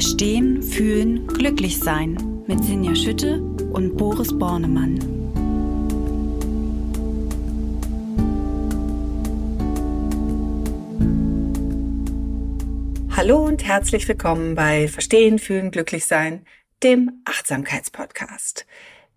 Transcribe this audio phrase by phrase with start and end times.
[0.00, 3.42] Verstehen, Fühlen, Glücklich-Sein mit Sinja Schütte
[3.72, 5.00] und Boris Bornemann.
[13.10, 16.46] Hallo und herzlich willkommen bei Verstehen, Fühlen, Glücklich-Sein,
[16.84, 18.66] dem Achtsamkeitspodcast.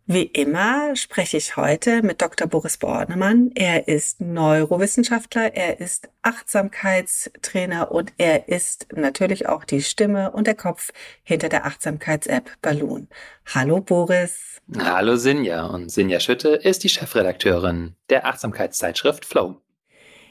[0.07, 2.47] Wie immer spreche ich heute mit Dr.
[2.47, 3.51] Boris Bornemann.
[3.53, 10.55] Er ist Neurowissenschaftler, er ist Achtsamkeitstrainer und er ist natürlich auch die Stimme und der
[10.55, 10.89] Kopf
[11.21, 13.09] hinter der Achtsamkeits-App Balloon.
[13.53, 14.59] Hallo Boris.
[14.79, 19.61] Hallo Sinja und Sinja Schütte ist die Chefredakteurin der Achtsamkeitszeitschrift Flow.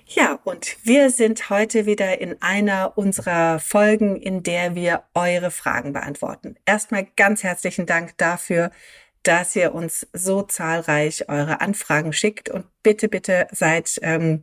[0.06, 5.92] Ja, und wir sind heute wieder in einer unserer Folgen, in der wir eure Fragen
[5.92, 6.56] beantworten.
[6.66, 8.73] Erstmal ganz herzlichen Dank dafür,
[9.23, 14.43] dass ihr uns so zahlreich eure Anfragen schickt und bitte, bitte seid ähm,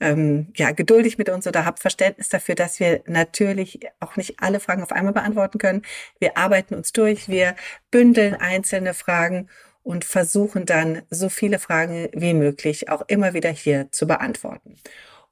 [0.00, 4.60] ähm, ja geduldig mit uns oder habt Verständnis dafür, dass wir natürlich auch nicht alle
[4.60, 5.82] Fragen auf einmal beantworten können.
[6.20, 7.56] Wir arbeiten uns durch, wir
[7.90, 9.48] bündeln einzelne Fragen
[9.82, 14.76] und versuchen dann so viele Fragen wie möglich auch immer wieder hier zu beantworten.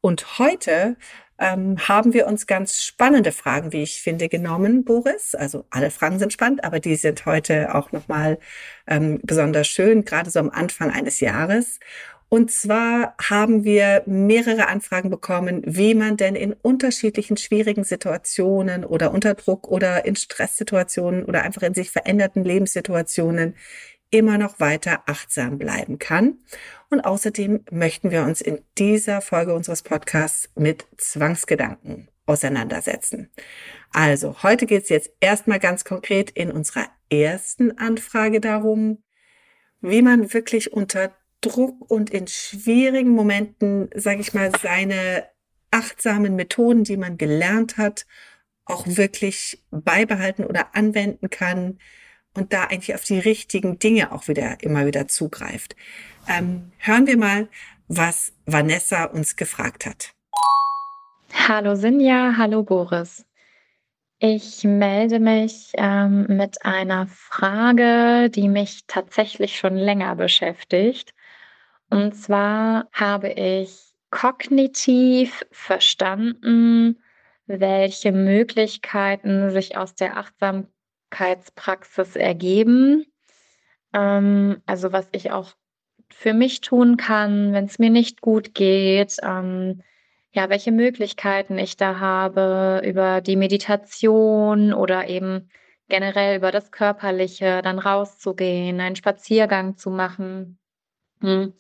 [0.01, 0.97] Und heute
[1.39, 5.35] ähm, haben wir uns ganz spannende Fragen, wie ich finde, genommen, Boris.
[5.35, 8.39] Also alle Fragen sind spannend, aber die sind heute auch nochmal
[8.87, 11.79] ähm, besonders schön, gerade so am Anfang eines Jahres.
[12.29, 19.13] Und zwar haben wir mehrere Anfragen bekommen, wie man denn in unterschiedlichen schwierigen Situationen oder
[19.13, 23.55] unter Druck oder in Stresssituationen oder einfach in sich veränderten Lebenssituationen
[24.11, 26.39] immer noch weiter achtsam bleiben kann.
[26.91, 33.31] Und außerdem möchten wir uns in dieser Folge unseres Podcasts mit Zwangsgedanken auseinandersetzen.
[33.93, 39.03] Also, heute geht es jetzt erstmal ganz konkret in unserer ersten Anfrage darum,
[39.81, 45.25] wie man wirklich unter Druck und in schwierigen Momenten, sage ich mal, seine
[45.71, 48.07] achtsamen Methoden, die man gelernt hat,
[48.65, 51.79] auch wirklich beibehalten oder anwenden kann,
[52.37, 55.75] und da eigentlich auf die richtigen Dinge auch wieder immer wieder zugreift.
[56.29, 57.49] Ähm, hören wir mal,
[57.89, 60.13] was Vanessa uns gefragt hat.
[61.33, 63.25] Hallo Sinja, hallo Boris.
[64.19, 71.13] Ich melde mich ähm, mit einer Frage, die mich tatsächlich schon länger beschäftigt.
[71.91, 76.99] Und zwar habe ich kognitiv verstanden,
[77.47, 80.76] welche Möglichkeiten sich aus der Achtsamkeit
[81.11, 83.07] Achtsamkeitspraxis ergeben.
[83.93, 85.53] Ähm, also was ich auch
[86.11, 89.17] für mich tun kann, wenn es mir nicht gut geht.
[89.23, 89.83] Ähm,
[90.33, 95.49] ja, welche Möglichkeiten ich da habe über die Meditation oder eben
[95.89, 100.59] generell über das Körperliche, dann rauszugehen, einen Spaziergang zu machen.
[101.21, 101.55] Hm.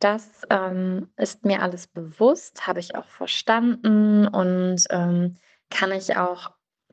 [0.00, 5.36] Das ähm, ist mir alles bewusst, habe ich auch verstanden und ähm,
[5.70, 6.52] kann ich auch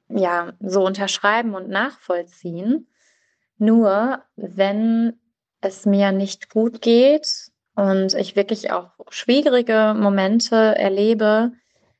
[0.09, 2.87] ja, so unterschreiben und nachvollziehen.
[3.57, 5.19] Nur wenn
[5.61, 11.53] es mir nicht gut geht und ich wirklich auch schwierige Momente erlebe,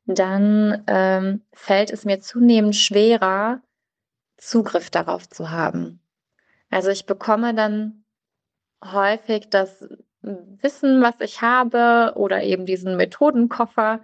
[0.06, 3.62] dann ähm, fällt es mir zunehmend schwerer,
[4.38, 6.02] Zugriff darauf zu haben.
[6.70, 8.04] Also ich bekomme dann
[8.84, 9.88] häufig das
[10.22, 14.02] Wissen, was ich habe oder eben diesen Methodenkoffer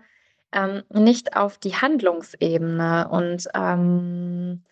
[0.54, 4.64] ähm, nicht auf die Handlungsebene und ähm,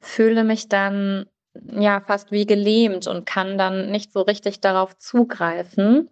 [0.00, 6.10] fühle mich dann ja fast wie gelähmt und kann dann nicht so richtig darauf zugreifen.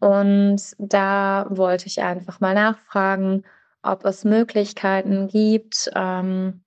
[0.00, 3.44] Und da wollte ich einfach mal nachfragen,
[3.82, 6.62] ob es Möglichkeiten gibt, ähm,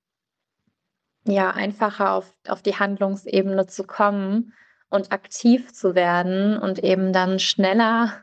[1.26, 4.54] ja, einfacher auf, auf die Handlungsebene zu kommen
[4.90, 8.14] und aktiv zu werden und eben dann schneller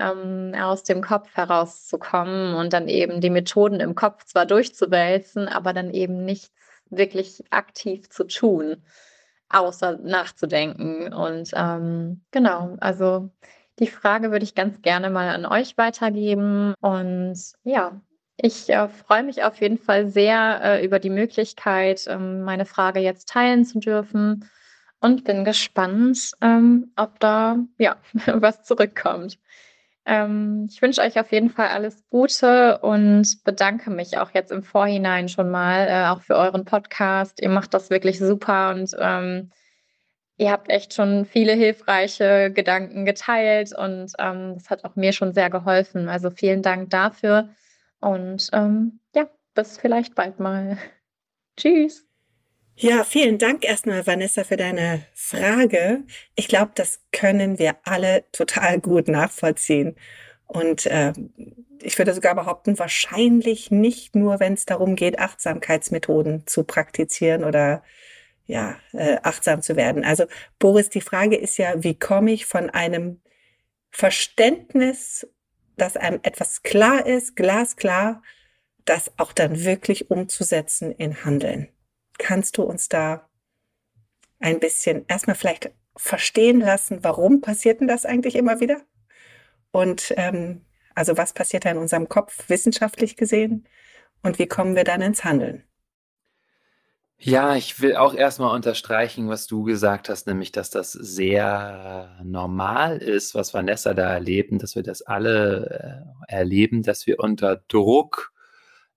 [0.00, 5.72] ähm, aus dem Kopf herauszukommen und dann eben die Methoden im Kopf zwar durchzuwälzen, aber
[5.72, 6.50] dann eben nichts
[6.90, 8.82] wirklich aktiv zu tun,
[9.48, 11.12] außer nachzudenken.
[11.12, 13.30] Und ähm, genau, also
[13.78, 16.74] die Frage würde ich ganz gerne mal an euch weitergeben.
[16.80, 18.00] Und ja,
[18.36, 23.00] ich äh, freue mich auf jeden Fall sehr äh, über die Möglichkeit, ähm, meine Frage
[23.00, 24.48] jetzt teilen zu dürfen
[25.00, 27.96] und bin gespannt, ähm, ob da ja
[28.26, 29.38] was zurückkommt.
[30.06, 34.62] Ähm, ich wünsche euch auf jeden Fall alles Gute und bedanke mich auch jetzt im
[34.62, 37.40] Vorhinein schon mal, äh, auch für euren Podcast.
[37.42, 39.50] Ihr macht das wirklich super und ähm,
[40.38, 45.32] ihr habt echt schon viele hilfreiche Gedanken geteilt und ähm, das hat auch mir schon
[45.32, 46.08] sehr geholfen.
[46.08, 47.50] Also vielen Dank dafür
[48.00, 50.78] und ähm, ja, bis vielleicht bald mal.
[51.56, 52.09] Tschüss.
[52.82, 56.02] Ja, vielen Dank erstmal, Vanessa, für deine Frage.
[56.34, 59.96] Ich glaube, das können wir alle total gut nachvollziehen.
[60.46, 61.12] Und äh,
[61.82, 67.82] ich würde sogar behaupten, wahrscheinlich nicht nur, wenn es darum geht, Achtsamkeitsmethoden zu praktizieren oder
[68.46, 70.02] ja, äh, achtsam zu werden.
[70.02, 70.24] Also
[70.58, 73.20] Boris, die Frage ist ja, wie komme ich von einem
[73.90, 75.28] Verständnis,
[75.76, 78.22] dass einem etwas klar ist, glasklar,
[78.86, 81.68] das auch dann wirklich umzusetzen in Handeln.
[82.22, 83.28] Kannst du uns da
[84.38, 88.82] ein bisschen erstmal vielleicht verstehen lassen, warum passiert denn das eigentlich immer wieder?
[89.72, 90.64] Und ähm,
[90.94, 93.66] also was passiert da in unserem Kopf wissenschaftlich gesehen
[94.22, 95.64] und wie kommen wir dann ins Handeln?
[97.22, 102.96] Ja, ich will auch erstmal unterstreichen, was du gesagt hast, nämlich, dass das sehr normal
[102.96, 108.32] ist, was Vanessa da erlebt dass wir das alle äh, erleben, dass wir unter Druck,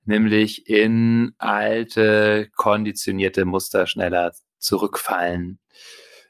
[0.05, 5.59] nämlich in alte, konditionierte Muster schneller zurückfallen.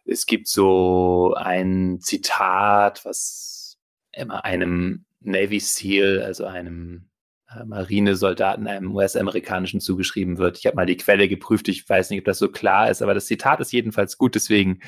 [0.05, 3.77] Es gibt so ein Zitat, was
[4.11, 7.09] immer einem Navy SEAL, also einem
[7.49, 10.57] äh, Marinesoldaten, einem US-amerikanischen zugeschrieben wird.
[10.57, 13.13] Ich habe mal die Quelle geprüft, ich weiß nicht, ob das so klar ist, aber
[13.13, 14.81] das Zitat ist jedenfalls gut, deswegen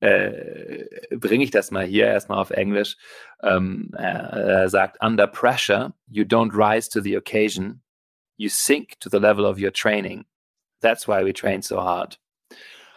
[0.00, 0.84] äh,
[1.16, 2.96] bringe ich das mal hier erstmal auf Englisch.
[3.42, 7.82] Ähm, er, er sagt, under pressure, you don't rise to the occasion,
[8.38, 10.24] you sink to the level of your training.
[10.80, 12.18] That's why we train so hard.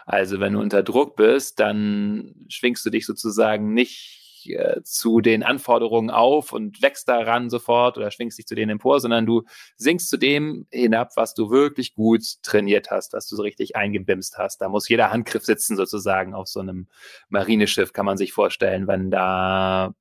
[0.05, 5.43] Also wenn du unter Druck bist, dann schwingst du dich sozusagen nicht äh, zu den
[5.43, 9.43] Anforderungen auf und wächst daran sofort oder schwingst dich zu denen empor, sondern du
[9.77, 14.37] sinkst zu dem hinab, was du wirklich gut trainiert hast, was du so richtig eingebimst
[14.37, 14.61] hast.
[14.61, 16.87] Da muss jeder Handgriff sitzen sozusagen auf so einem
[17.29, 19.93] Marineschiff, kann man sich vorstellen, wenn da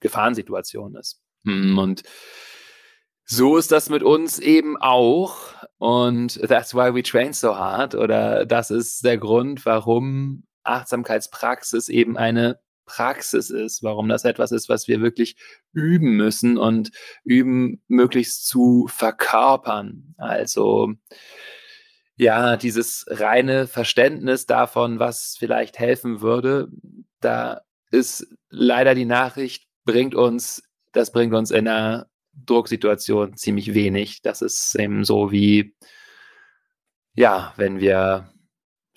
[0.00, 1.20] Gefahrensituation ist.
[1.44, 2.02] Hm, und
[3.26, 5.36] so ist das mit uns eben auch.
[5.78, 7.94] Und that's why we train so hard.
[7.94, 14.68] Oder das ist der Grund, warum Achtsamkeitspraxis eben eine Praxis ist, warum das etwas ist,
[14.68, 15.36] was wir wirklich
[15.72, 16.90] üben müssen und
[17.24, 20.14] üben, möglichst zu verkörpern.
[20.16, 20.92] Also
[22.16, 26.68] ja, dieses reine Verständnis davon, was vielleicht helfen würde,
[27.20, 30.62] da ist leider die Nachricht, bringt uns,
[30.92, 32.06] das bringt uns in einer
[32.44, 34.22] Drucksituation ziemlich wenig.
[34.22, 35.74] Das ist eben so wie,
[37.14, 38.30] ja, wenn wir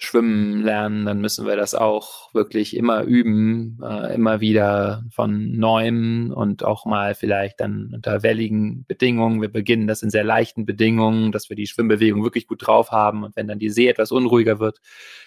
[0.02, 6.32] schwimmen lernen, dann müssen wir das auch wirklich immer üben, äh, immer wieder von neuem
[6.34, 9.42] und auch mal vielleicht dann unter welligen Bedingungen.
[9.42, 13.26] Wir beginnen das in sehr leichten Bedingungen, dass wir die Schwimmbewegung wirklich gut drauf haben
[13.26, 14.80] und wenn dann die See etwas unruhiger wird,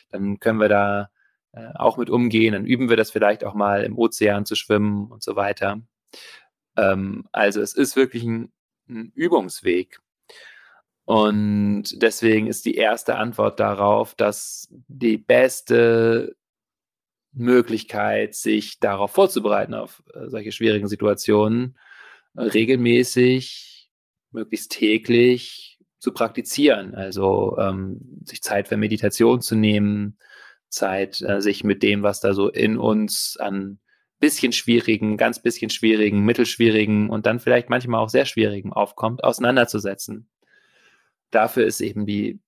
[0.08, 1.10] dann können wir da
[1.52, 5.10] äh, auch mit umgehen, dann üben wir das vielleicht auch mal im Ozean zu schwimmen
[5.10, 5.82] und so weiter.
[6.76, 8.52] Ähm, also es ist wirklich ein,
[8.88, 9.98] ein Übungsweg.
[11.04, 16.36] Und deswegen ist die erste Antwort darauf, dass die beste
[17.32, 21.78] Möglichkeit, sich darauf vorzubereiten, auf äh, solche schwierigen Situationen,
[22.36, 23.90] regelmäßig,
[24.30, 26.94] möglichst täglich zu praktizieren.
[26.94, 30.18] Also ähm, sich Zeit für Meditation zu nehmen,
[30.68, 33.78] Zeit, äh, sich mit dem, was da so in uns an
[34.22, 40.28] bisschen schwierigen, ganz bisschen schwierigen, mittelschwierigen und dann vielleicht manchmal auch sehr schwierigen aufkommt, auseinanderzusetzen
[41.32, 42.40] dafür ist eben die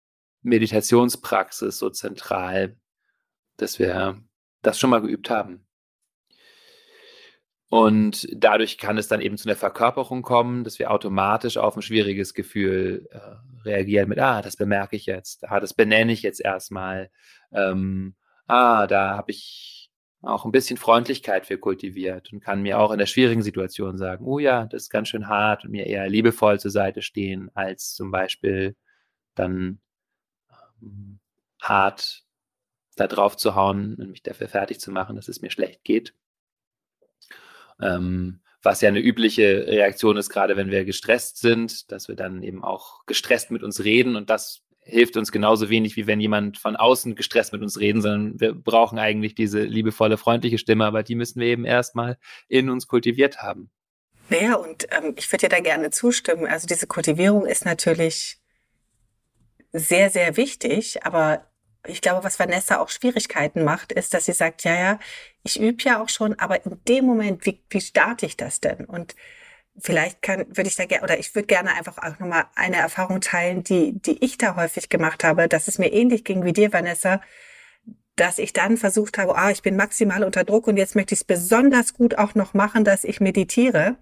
[0.42, 2.76] Meditationspraxis so zentral,
[3.56, 4.22] dass wir
[4.62, 5.66] das schon mal geübt haben.
[7.70, 11.82] Und dadurch kann es dann eben zu einer Verkörperung kommen, dass wir automatisch auf ein
[11.82, 16.40] schwieriges Gefühl äh, reagieren mit, ah, das bemerke ich jetzt, ah, das benenne ich jetzt
[16.40, 17.10] erstmal,
[17.52, 18.14] ähm,
[18.46, 19.83] ah, da habe ich
[20.26, 24.24] auch ein bisschen Freundlichkeit für kultiviert und kann mir auch in der schwierigen Situation sagen,
[24.24, 27.94] oh ja, das ist ganz schön hart und mir eher liebevoll zur Seite stehen, als
[27.94, 28.76] zum Beispiel
[29.34, 29.80] dann
[30.82, 31.20] ähm,
[31.60, 32.24] hart
[32.96, 36.14] da drauf zu hauen und mich dafür fertig zu machen, dass es mir schlecht geht.
[37.80, 42.42] Ähm, was ja eine übliche Reaktion ist, gerade wenn wir gestresst sind, dass wir dann
[42.42, 46.58] eben auch gestresst mit uns reden und das hilft uns genauso wenig, wie wenn jemand
[46.58, 51.02] von außen gestresst mit uns reden, sondern wir brauchen eigentlich diese liebevolle, freundliche Stimme, aber
[51.02, 53.70] die müssen wir eben erstmal in uns kultiviert haben.
[54.28, 56.46] Naja, und ähm, ich würde dir da gerne zustimmen.
[56.46, 58.38] Also diese Kultivierung ist natürlich
[59.72, 61.46] sehr, sehr wichtig, aber
[61.86, 64.98] ich glaube, was Vanessa auch Schwierigkeiten macht, ist, dass sie sagt, ja, ja,
[65.42, 68.86] ich übe ja auch schon, aber in dem Moment, wie, wie starte ich das denn?
[68.86, 69.14] Und
[69.78, 73.20] vielleicht kann, würde ich da gerne, oder ich würde gerne einfach auch nochmal eine Erfahrung
[73.20, 76.72] teilen, die, die ich da häufig gemacht habe, dass es mir ähnlich ging wie dir,
[76.72, 77.20] Vanessa,
[78.16, 81.20] dass ich dann versucht habe, ah, ich bin maximal unter Druck und jetzt möchte ich
[81.20, 83.96] es besonders gut auch noch machen, dass ich meditiere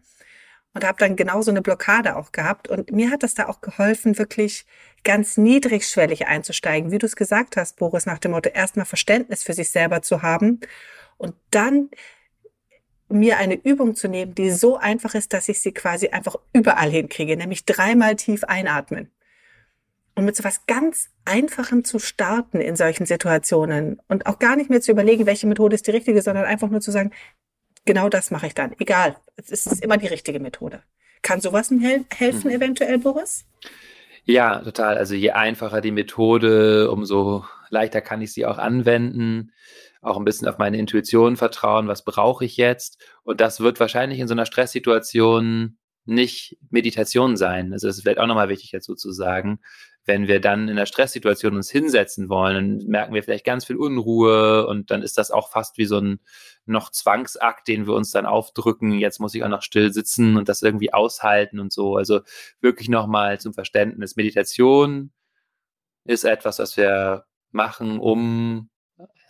[0.74, 2.68] und habe dann genauso eine Blockade auch gehabt.
[2.68, 4.66] Und mir hat das da auch geholfen, wirklich
[5.04, 9.54] ganz niedrigschwellig einzusteigen, wie du es gesagt hast, Boris, nach dem Motto, erstmal Verständnis für
[9.54, 10.60] sich selber zu haben
[11.16, 11.90] und dann
[13.12, 16.90] mir eine Übung zu nehmen, die so einfach ist, dass ich sie quasi einfach überall
[16.90, 19.10] hinkriege, nämlich dreimal tief einatmen.
[20.14, 24.68] Und mit so was ganz Einfachem zu starten in solchen Situationen und auch gar nicht
[24.68, 27.12] mehr zu überlegen, welche Methode ist die richtige, sondern einfach nur zu sagen,
[27.84, 28.74] genau das mache ich dann.
[28.78, 30.82] Egal, es ist immer die richtige Methode.
[31.22, 32.56] Kann sowas hel helfen, mhm.
[32.56, 33.46] eventuell, Boris?
[34.24, 34.98] Ja, total.
[34.98, 39.52] Also je einfacher die Methode, umso leichter kann ich sie auch anwenden.
[40.02, 43.00] Auch ein bisschen auf meine Intuition vertrauen, was brauche ich jetzt?
[43.22, 47.72] Und das wird wahrscheinlich in so einer Stresssituation nicht Meditation sein.
[47.72, 49.60] Also das ist vielleicht auch nochmal wichtig dazu zu sagen.
[50.04, 53.76] Wenn wir dann in einer Stresssituation uns hinsetzen wollen, dann merken wir vielleicht ganz viel
[53.76, 56.18] Unruhe und dann ist das auch fast wie so ein
[56.66, 58.98] noch Zwangsakt, den wir uns dann aufdrücken.
[58.98, 61.96] Jetzt muss ich auch noch still sitzen und das irgendwie aushalten und so.
[61.96, 62.20] Also
[62.60, 64.16] wirklich nochmal zum Verständnis.
[64.16, 65.12] Meditation
[66.04, 68.70] ist etwas, was wir machen, um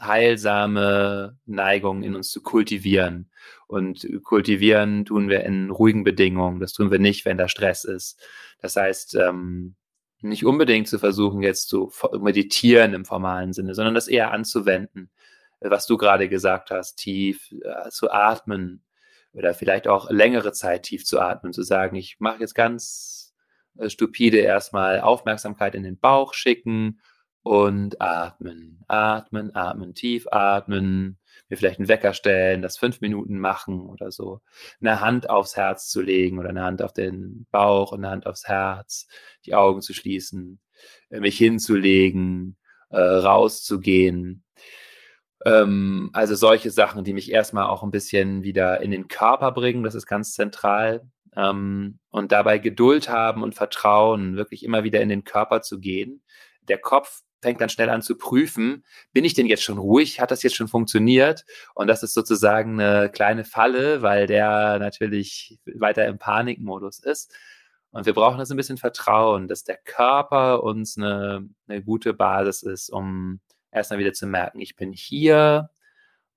[0.07, 3.31] heilsame Neigungen in uns zu kultivieren.
[3.67, 6.61] Und kultivieren tun wir in ruhigen Bedingungen.
[6.61, 8.21] Das tun wir nicht, wenn da Stress ist.
[8.61, 9.77] Das heißt, ähm,
[10.21, 11.91] nicht unbedingt zu versuchen, jetzt zu
[12.21, 15.11] meditieren im formalen Sinne, sondern das eher anzuwenden,
[15.61, 18.85] was du gerade gesagt hast, tief äh, zu atmen
[19.33, 23.35] oder vielleicht auch längere Zeit tief zu atmen, zu sagen, ich mache jetzt ganz
[23.79, 27.01] äh, stupide erstmal Aufmerksamkeit in den Bauch schicken
[27.43, 31.19] und atmen, atmen, atmen, tief atmen,
[31.49, 34.41] mir vielleicht einen Wecker stellen, das fünf Minuten machen oder so,
[34.81, 38.27] eine Hand aufs Herz zu legen oder eine Hand auf den Bauch und eine Hand
[38.27, 39.09] aufs Herz,
[39.45, 40.61] die Augen zu schließen,
[41.11, 42.57] äh, mich hinzulegen,
[42.91, 44.45] äh, rauszugehen.
[45.45, 49.83] Ähm, also solche Sachen, die mich erstmal auch ein bisschen wieder in den Körper bringen,
[49.83, 51.03] das ist ganz zentral.
[51.35, 56.23] Ähm, und dabei Geduld haben und Vertrauen, wirklich immer wieder in den Körper zu gehen.
[56.69, 60.21] Der Kopf fängt dann schnell an zu prüfen, bin ich denn jetzt schon ruhig?
[60.21, 61.45] Hat das jetzt schon funktioniert?
[61.75, 67.35] Und das ist sozusagen eine kleine Falle, weil der natürlich weiter im Panikmodus ist.
[67.91, 72.63] Und wir brauchen das ein bisschen Vertrauen, dass der Körper uns eine, eine gute Basis
[72.63, 75.71] ist, um erstmal wieder zu merken, ich bin hier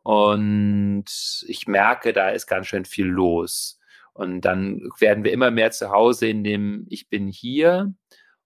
[0.03, 1.05] und
[1.47, 3.79] ich merke, da ist ganz schön viel los.
[4.13, 7.93] Und dann werden wir immer mehr zu Hause in dem Ich bin hier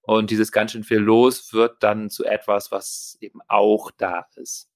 [0.09, 4.67] und dieses ganz schön viel los wird dann zu etwas, was eben auch da ist.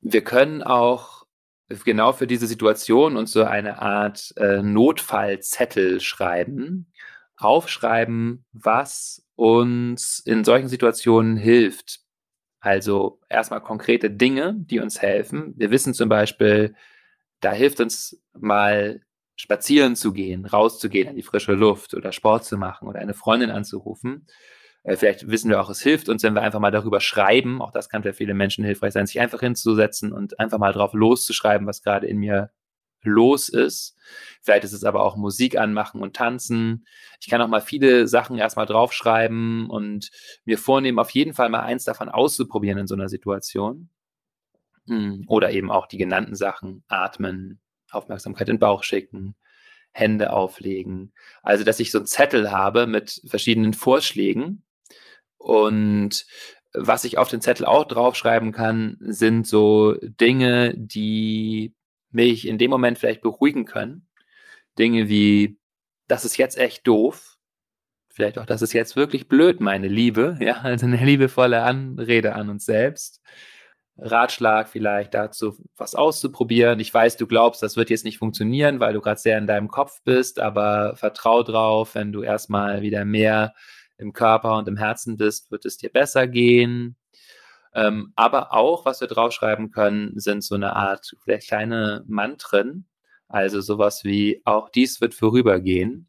[0.00, 1.26] Wir können auch
[1.68, 6.90] genau für diese Situation uns so eine Art äh, Notfallzettel schreiben,
[7.36, 12.00] aufschreiben, was uns in solchen Situationen hilft.
[12.60, 15.52] Also erstmal konkrete Dinge, die uns helfen.
[15.58, 16.74] Wir wissen zum Beispiel,
[17.40, 19.02] da hilft uns mal
[19.36, 23.50] spazieren zu gehen, rauszugehen in die frische Luft oder Sport zu machen oder eine Freundin
[23.50, 24.26] anzurufen.
[24.82, 27.62] Äh, vielleicht wissen wir auch, es hilft uns, wenn wir einfach mal darüber schreiben.
[27.62, 30.92] Auch das kann für viele Menschen hilfreich sein, sich einfach hinzusetzen und einfach mal drauf
[30.92, 32.50] loszuschreiben, was gerade in mir
[33.04, 33.96] los ist.
[34.40, 36.86] Vielleicht ist es aber auch Musik anmachen und tanzen.
[37.20, 40.10] Ich kann auch mal viele Sachen erstmal draufschreiben und
[40.44, 43.90] mir vornehmen, auf jeden Fall mal eins davon auszuprobieren in so einer Situation.
[44.86, 47.60] Hm, oder eben auch die genannten Sachen, atmen,
[47.92, 49.34] Aufmerksamkeit in den Bauch schicken,
[49.92, 51.12] Hände auflegen.
[51.42, 54.64] Also, dass ich so einen Zettel habe mit verschiedenen Vorschlägen.
[55.38, 56.26] Und
[56.72, 61.74] was ich auf den Zettel auch draufschreiben kann, sind so Dinge, die
[62.10, 64.06] mich in dem Moment vielleicht beruhigen können.
[64.78, 65.58] Dinge wie,
[66.08, 67.36] das ist jetzt echt doof.
[68.08, 70.36] Vielleicht auch, das ist jetzt wirklich blöd, meine Liebe.
[70.40, 73.22] Ja, also eine liebevolle Anrede an uns selbst.
[73.98, 76.80] Ratschlag vielleicht dazu, was auszuprobieren.
[76.80, 79.68] Ich weiß, du glaubst, das wird jetzt nicht funktionieren, weil du gerade sehr in deinem
[79.68, 83.54] Kopf bist, aber vertrau drauf, wenn du erstmal wieder mehr
[83.98, 86.96] im Körper und im Herzen bist, wird es dir besser gehen.
[87.74, 92.86] Ähm, aber auch, was wir draufschreiben können, sind so eine Art vielleicht kleine Mantren,
[93.28, 96.08] also sowas wie auch dies wird vorübergehen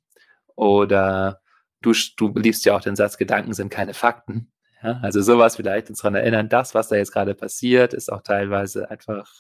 [0.56, 1.42] oder
[1.82, 4.52] du, du liebst ja auch den Satz, Gedanken sind keine Fakten.
[4.84, 8.22] Ja, also sowas vielleicht uns daran erinnern, das, was da jetzt gerade passiert, ist auch
[8.22, 9.32] teilweise einfach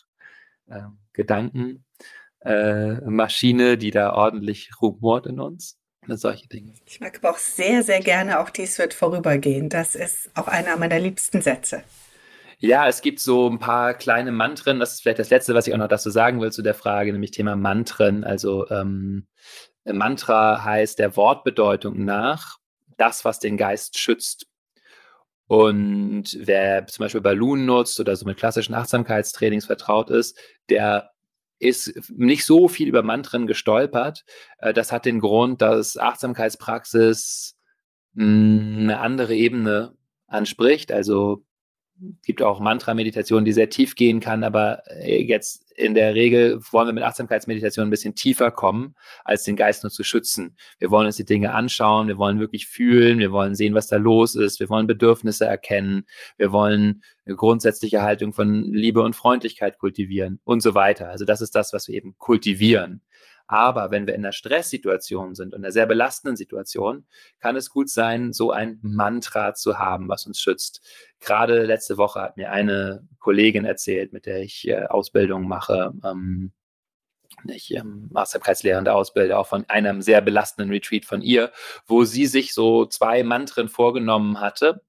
[0.69, 5.77] äh, Gedankenmaschine, äh, die da ordentlich rumort in uns.
[6.07, 6.73] Solche Dinge.
[6.85, 9.69] Ich mag aber auch sehr, sehr gerne, auch dies wird vorübergehen.
[9.69, 11.83] Das ist auch einer meiner liebsten Sätze.
[12.59, 14.79] Ja, es gibt so ein paar kleine Mantren.
[14.79, 17.11] Das ist vielleicht das Letzte, was ich auch noch dazu sagen will zu der Frage,
[17.11, 18.23] nämlich Thema Mantren.
[18.23, 19.27] Also ähm,
[19.85, 22.57] Mantra heißt der Wortbedeutung nach
[22.97, 24.47] das, was den Geist schützt.
[25.53, 30.35] Und wer zum Beispiel Balloon nutzt oder so mit klassischen Achtsamkeitstrainings vertraut ist,
[30.67, 31.11] der
[31.59, 34.25] ist nicht so viel über Mantren gestolpert.
[34.57, 37.55] Äh, das hat den Grund, dass Achtsamkeitspraxis
[38.15, 39.95] hm, eine andere Ebene
[40.25, 40.91] anspricht.
[40.91, 41.45] Also
[42.25, 46.87] gibt auch Mantra-Meditation, die sehr tief gehen kann, aber äh, jetzt in der Regel wollen
[46.87, 50.55] wir mit Achtsamkeitsmeditation ein bisschen tiefer kommen, als den Geist nur zu schützen.
[50.79, 53.97] Wir wollen uns die Dinge anschauen, wir wollen wirklich fühlen, wir wollen sehen, was da
[53.97, 56.05] los ist, wir wollen Bedürfnisse erkennen,
[56.37, 61.09] wir wollen eine grundsätzliche Haltung von Liebe und Freundlichkeit kultivieren und so weiter.
[61.09, 63.01] Also das ist das, was wir eben kultivieren.
[63.47, 67.05] Aber wenn wir in einer Stresssituation sind, in einer sehr belastenden Situation,
[67.39, 70.81] kann es gut sein, so ein Mantra zu haben, was uns schützt.
[71.19, 76.53] Gerade letzte Woche hat mir eine Kollegin erzählt, mit der ich äh, Ausbildung mache, ähm,
[77.47, 81.51] ich ähm, Achtsamkeitslehrende Ausbilder, auch von einem sehr belastenden Retreat von ihr,
[81.85, 84.81] wo sie sich so zwei Mantren vorgenommen hatte,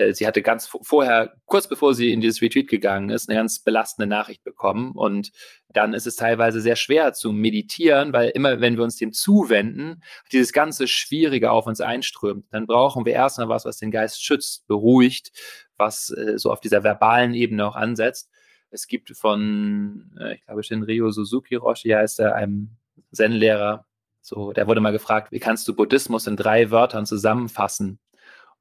[0.00, 3.60] äh, sie hatte ganz vorher, kurz bevor sie in dieses Retreat gegangen ist, eine ganz
[3.60, 4.92] belastende Nachricht bekommen.
[4.92, 5.30] Und
[5.68, 10.02] dann ist es teilweise sehr schwer zu meditieren, weil immer, wenn wir uns dem zuwenden,
[10.32, 12.46] dieses ganze Schwierige auf uns einströmt.
[12.50, 15.30] Dann brauchen wir erstmal was, was den Geist schützt, beruhigt,
[15.76, 18.30] was äh, so auf dieser verbalen Ebene auch ansetzt.
[18.70, 22.76] Es gibt von, äh, ich glaube, Shinryo Suzuki Roshi heißt er, einem
[23.12, 23.86] Zen-Lehrer,
[24.22, 27.98] so, der wurde mal gefragt, wie kannst du Buddhismus in drei Wörtern zusammenfassen?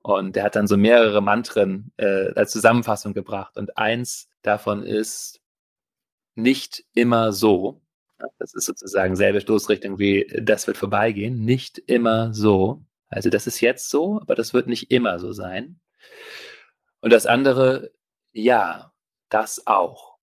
[0.02, 3.58] Und der hat dann so mehrere Mantren äh, als Zusammenfassung gebracht.
[3.58, 5.42] Und eins davon ist
[6.36, 7.82] nicht immer so.
[8.38, 11.44] Das ist sozusagen selbe Stoßrichtung wie das wird vorbeigehen.
[11.44, 12.84] Nicht immer so.
[13.10, 15.80] Also das ist jetzt so, aber das wird nicht immer so sein.
[17.02, 17.92] Und das andere,
[18.32, 18.94] ja,
[19.30, 20.18] das auch.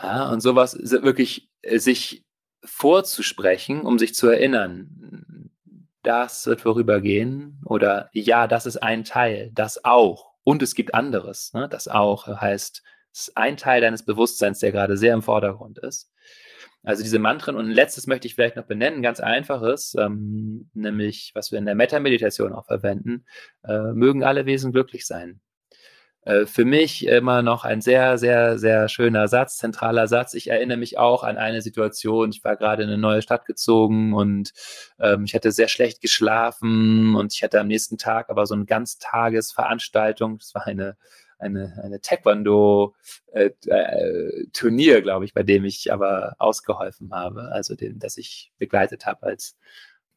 [0.00, 2.24] Ja, und sowas wirklich äh, sich
[2.64, 5.35] vorzusprechen, um sich zu erinnern,
[6.06, 10.32] das wird vorübergehen oder ja, das ist ein Teil, das auch.
[10.44, 11.52] Und es gibt anderes.
[11.52, 11.68] Ne?
[11.68, 12.82] Das auch heißt,
[13.12, 16.12] es ist ein Teil deines Bewusstseins, der gerade sehr im Vordergrund ist.
[16.84, 21.32] Also diese Mantren und ein letztes möchte ich vielleicht noch benennen, ganz einfaches, ähm, nämlich
[21.34, 23.24] was wir in der Metta-Meditation auch verwenden,
[23.64, 25.40] äh, mögen alle Wesen glücklich sein.
[26.26, 30.34] Äh, für mich immer noch ein sehr, sehr, sehr schöner Satz, zentraler Satz.
[30.34, 32.30] Ich erinnere mich auch an eine Situation.
[32.30, 34.52] Ich war gerade in eine neue Stadt gezogen und
[34.98, 38.64] ähm, ich hatte sehr schlecht geschlafen und ich hatte am nächsten Tag aber so eine
[38.66, 40.38] Ganztagesveranstaltung.
[40.38, 40.96] Das war eine
[41.38, 47.98] eine, eine Taekwondo-Turnier, äh, äh, glaube ich, bei dem ich aber ausgeholfen habe, also den,
[47.98, 49.54] das ich begleitet habe als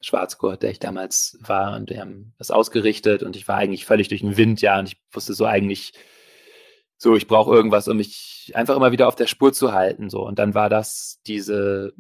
[0.02, 4.08] Schwarzgurt, der ich damals war und wir haben das ausgerichtet und ich war eigentlich völlig
[4.08, 5.94] durch den Wind, ja, und ich wusste so eigentlich,
[6.98, 10.26] so, ich brauche irgendwas, um mich einfach immer wieder auf der Spur zu halten, so.
[10.26, 11.94] Und dann war das diese,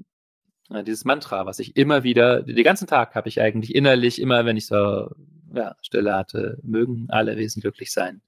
[0.69, 4.45] äh, dieses Mantra, was ich immer wieder, den ganzen Tag habe ich eigentlich innerlich, immer
[4.45, 5.09] wenn ich so,
[5.53, 8.21] ja, Stille hatte, mögen alle Wesen glücklich sein.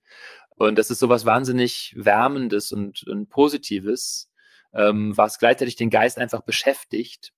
[0.49, 4.31] Und das ist sowas wahnsinnig Wärmendes und, und Positives,
[4.73, 7.34] ähm, was gleichzeitig den Geist einfach beschäftigt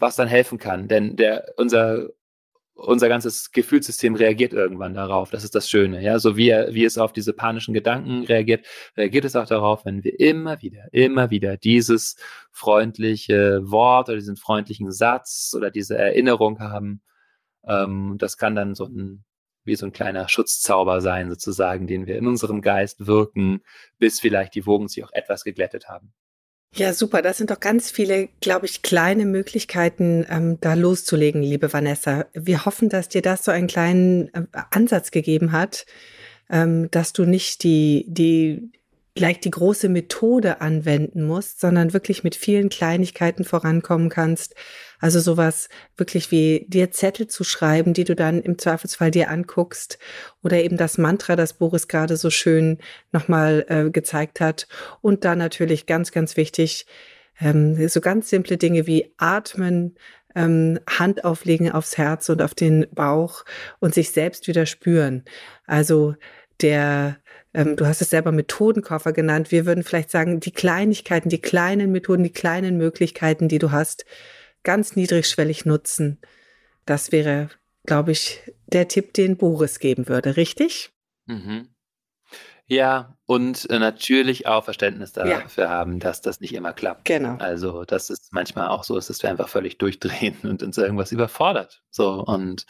[0.00, 0.88] was dann helfen kann.
[0.88, 2.08] Denn der, unser,
[2.74, 5.30] unser ganzes Gefühlssystem reagiert irgendwann darauf.
[5.30, 6.02] Das ist das Schöne.
[6.02, 10.02] Ja, so wie, wie es auf diese panischen Gedanken reagiert, reagiert es auch darauf, wenn
[10.02, 12.16] wir immer wieder, immer wieder dieses
[12.50, 17.02] freundliche Wort oder diesen freundlichen Satz oder diese Erinnerung haben.
[17.64, 19.24] Ähm, das kann dann so ein,
[19.64, 23.60] wie so ein kleiner Schutzzauber sein, sozusagen, den wir in unserem Geist wirken,
[23.98, 26.14] bis vielleicht die Wogen sich auch etwas geglättet haben.
[26.72, 27.20] Ja, super.
[27.20, 32.26] Das sind doch ganz viele, glaube ich, kleine Möglichkeiten, ähm, da loszulegen, liebe Vanessa.
[32.32, 35.84] Wir hoffen, dass dir das so einen kleinen äh, Ansatz gegeben hat,
[36.48, 38.70] ähm, dass du nicht die, die
[39.20, 44.54] gleich die große Methode anwenden musst, sondern wirklich mit vielen Kleinigkeiten vorankommen kannst.
[44.98, 49.98] Also sowas wirklich wie dir Zettel zu schreiben, die du dann im Zweifelsfall dir anguckst
[50.42, 52.78] oder eben das Mantra, das Boris gerade so schön
[53.12, 54.66] nochmal äh, gezeigt hat.
[55.02, 56.86] Und dann natürlich ganz, ganz wichtig,
[57.40, 59.96] ähm, so ganz simple Dinge wie atmen,
[60.34, 63.44] ähm, Hand auflegen aufs Herz und auf den Bauch
[63.80, 65.24] und sich selbst wieder spüren.
[65.66, 66.14] Also
[66.62, 67.19] der
[67.52, 69.50] ähm, du hast es selber Methodenkoffer genannt.
[69.50, 74.04] Wir würden vielleicht sagen, die Kleinigkeiten, die kleinen Methoden, die kleinen Möglichkeiten, die du hast,
[74.62, 76.18] ganz niedrigschwellig nutzen.
[76.86, 77.50] Das wäre,
[77.86, 80.90] glaube ich, der Tipp, den Boris geben würde, richtig?
[81.26, 81.68] Mhm.
[82.66, 85.70] Ja, und äh, natürlich auch Verständnis dafür ja.
[85.70, 87.04] haben, dass das nicht immer klappt.
[87.04, 87.34] Genau.
[87.38, 91.10] Also, dass es manchmal auch so ist, dass wir einfach völlig durchdrehen und uns irgendwas
[91.10, 91.82] überfordert.
[91.90, 92.66] So, und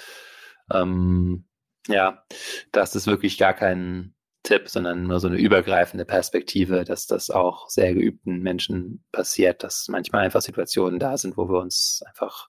[0.73, 1.45] ähm,
[1.87, 2.25] ja,
[2.73, 7.69] dass es wirklich gar keinen Tipp, sondern nur so eine übergreifende Perspektive, dass das auch
[7.69, 12.49] sehr geübten Menschen passiert, dass manchmal einfach Situationen da sind, wo wir uns einfach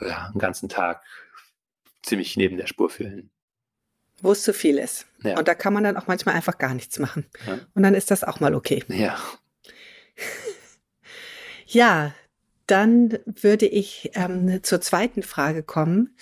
[0.00, 1.02] ja, einen ganzen Tag
[2.02, 3.30] ziemlich neben der Spur fühlen.
[4.22, 5.06] Wo es zu viel ist.
[5.22, 5.38] Ja.
[5.38, 7.26] Und da kann man dann auch manchmal einfach gar nichts machen.
[7.46, 7.58] Ja.
[7.74, 8.84] Und dann ist das auch mal okay.
[8.88, 9.18] Ja.
[11.66, 12.14] ja,
[12.66, 16.14] dann würde ich ähm, zur zweiten Frage kommen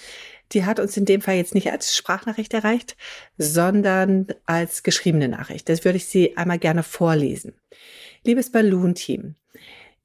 [0.52, 2.96] Die hat uns in dem Fall jetzt nicht als Sprachnachricht erreicht,
[3.36, 5.68] sondern als geschriebene Nachricht.
[5.68, 7.54] Das würde ich Sie einmal gerne vorlesen.
[8.24, 9.36] Liebes Balloon-Team,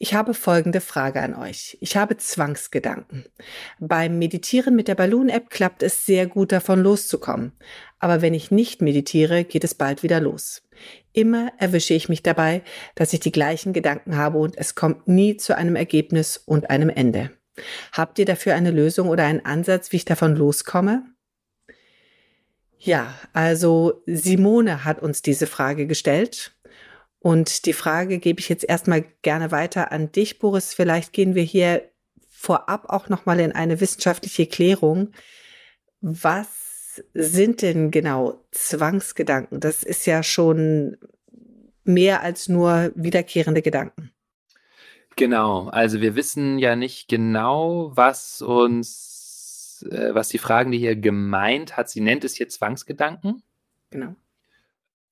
[0.03, 1.77] ich habe folgende Frage an euch.
[1.79, 3.23] Ich habe Zwangsgedanken.
[3.79, 7.53] Beim Meditieren mit der Balloon-App klappt es sehr gut davon loszukommen.
[7.99, 10.61] Aber wenn ich nicht meditiere, geht es bald wieder los.
[11.13, 12.63] Immer erwische ich mich dabei,
[12.95, 16.89] dass ich die gleichen Gedanken habe und es kommt nie zu einem Ergebnis und einem
[16.89, 17.31] Ende.
[17.91, 21.03] Habt ihr dafür eine Lösung oder einen Ansatz, wie ich davon loskomme?
[22.77, 26.55] Ja, also Simone hat uns diese Frage gestellt
[27.19, 30.73] und die Frage gebe ich jetzt erstmal gerne weiter an dich, Boris.
[30.73, 31.89] Vielleicht gehen wir hier
[32.29, 35.11] vorab auch nochmal in eine wissenschaftliche Klärung.
[36.01, 39.61] Was sind denn genau Zwangsgedanken?
[39.61, 40.97] Das ist ja schon
[41.85, 44.11] mehr als nur wiederkehrende Gedanken.
[45.15, 50.95] Genau, also wir wissen ja nicht genau, was uns, äh, was die Fragen, die hier
[50.95, 53.43] gemeint hat, sie nennt es hier Zwangsgedanken.
[53.89, 54.15] Genau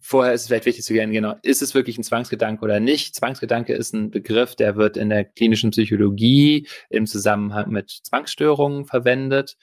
[0.01, 3.15] vorher ist es vielleicht wichtig zu klären, genau, ist es wirklich ein Zwangsgedanke oder nicht?
[3.15, 9.57] Zwangsgedanke ist ein Begriff, der wird in der klinischen Psychologie im Zusammenhang mit Zwangsstörungen verwendet.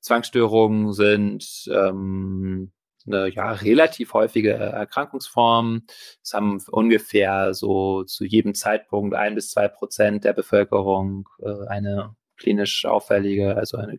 [0.00, 2.72] Zwangsstörungen sind ähm,
[3.08, 5.82] eine ja, relativ häufige Erkrankungsform.
[6.22, 12.14] Es haben ungefähr so zu jedem Zeitpunkt ein bis zwei Prozent der Bevölkerung äh, eine
[12.36, 13.98] klinisch auffällige, also eine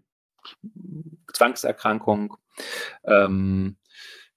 [1.34, 2.38] Zwangserkrankung.
[3.04, 3.78] Ähm,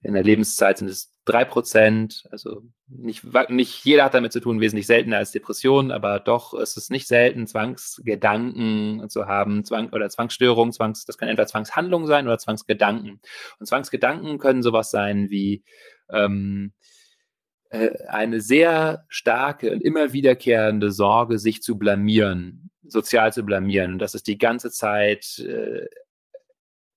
[0.03, 2.25] in der Lebenszeit sind es drei Prozent.
[2.31, 6.77] Also nicht, nicht jeder hat damit zu tun, wesentlich seltener als Depressionen, aber doch ist
[6.77, 12.27] es nicht selten, Zwangsgedanken zu haben, Zwang oder Zwangsstörungen, Zwangs, das kann entweder Zwangshandlungen sein
[12.27, 13.21] oder Zwangsgedanken.
[13.59, 15.65] Und Zwangsgedanken können sowas sein wie
[16.11, 16.73] ähm,
[17.71, 23.95] äh, eine sehr starke und immer wiederkehrende Sorge, sich zu blamieren, sozial zu blamieren.
[23.95, 25.87] Und das ist die ganze Zeit äh,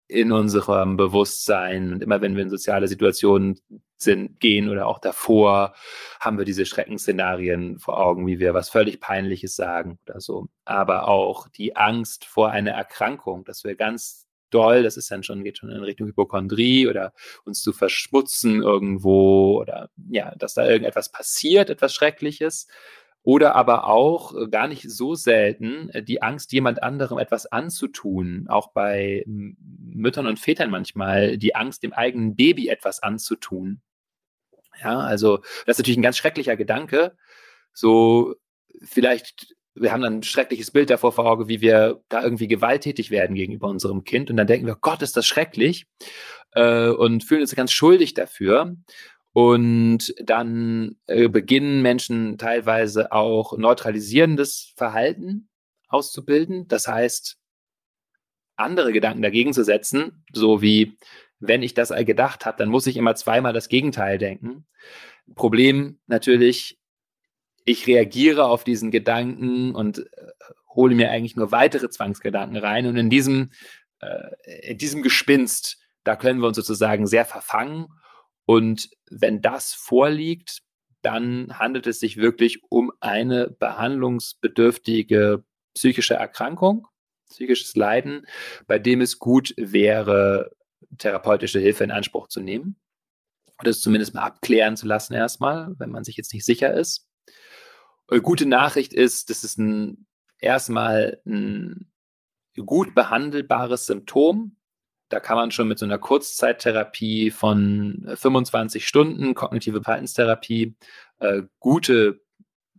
[0.07, 1.93] in unserem Bewusstsein.
[1.93, 3.59] Und immer wenn wir in soziale Situationen
[3.97, 5.73] sind, gehen oder auch davor,
[6.19, 10.47] haben wir diese Schreckensszenarien vor Augen, wie wir was völlig Peinliches sagen oder so.
[10.65, 15.43] Aber auch die Angst vor einer Erkrankung, dass wir ganz doll, das ist dann schon,
[15.43, 17.13] geht schon in Richtung Hypochondrie oder
[17.43, 22.67] uns zu verschmutzen irgendwo oder ja, dass da irgendetwas passiert, etwas Schreckliches
[23.25, 28.45] oder aber auch äh, gar nicht so selten äh, die Angst, jemand anderem etwas anzutun.
[28.47, 33.81] Auch bei Müttern und Vätern manchmal die Angst, dem eigenen Baby etwas anzutun.
[34.81, 37.17] Ja, also das ist natürlich ein ganz schrecklicher Gedanke.
[37.73, 38.35] So
[38.83, 43.09] vielleicht, wir haben dann ein schreckliches Bild davor vor Augen, wie wir da irgendwie gewalttätig
[43.09, 44.29] werden gegenüber unserem Kind.
[44.29, 45.87] Und dann denken wir, Gott, ist das schrecklich.
[46.51, 48.75] Äh, und fühlen uns ganz schuldig dafür.
[49.35, 55.49] Und dann äh, beginnen Menschen teilweise auch neutralisierendes Verhalten
[55.89, 56.69] auszubilden.
[56.69, 57.37] Das heißt,
[58.55, 60.97] andere Gedanken dagegen zu setzen, so wie
[61.39, 64.67] wenn ich das gedacht habe, dann muss ich immer zweimal das Gegenteil denken.
[65.35, 66.79] Problem natürlich,
[67.65, 70.31] ich reagiere auf diesen Gedanken und äh,
[70.69, 72.87] hole mir eigentlich nur weitere Zwangsgedanken rein.
[72.87, 73.51] Und in diesem,
[73.99, 77.87] äh, in diesem Gespinst, da können wir uns sozusagen sehr verfangen
[78.45, 80.61] und wenn das vorliegt,
[81.01, 85.43] dann handelt es sich wirklich um eine behandlungsbedürftige
[85.75, 86.87] psychische Erkrankung,
[87.29, 88.25] psychisches Leiden,
[88.65, 90.51] bei dem es gut wäre,
[90.97, 92.77] therapeutische Hilfe in Anspruch zu nehmen.
[93.59, 97.07] Oder es zumindest mal abklären zu lassen erstmal, wenn man sich jetzt nicht sicher ist.
[98.07, 100.07] Eine gute Nachricht ist, das ist ein,
[100.39, 101.91] erstmal ein
[102.65, 104.57] gut behandelbares Symptom.
[105.09, 110.75] Da kann man schon mit so einer Kurzzeittherapie von 25 Stunden, kognitive Verhaltenstherapie,
[111.19, 112.21] äh, gute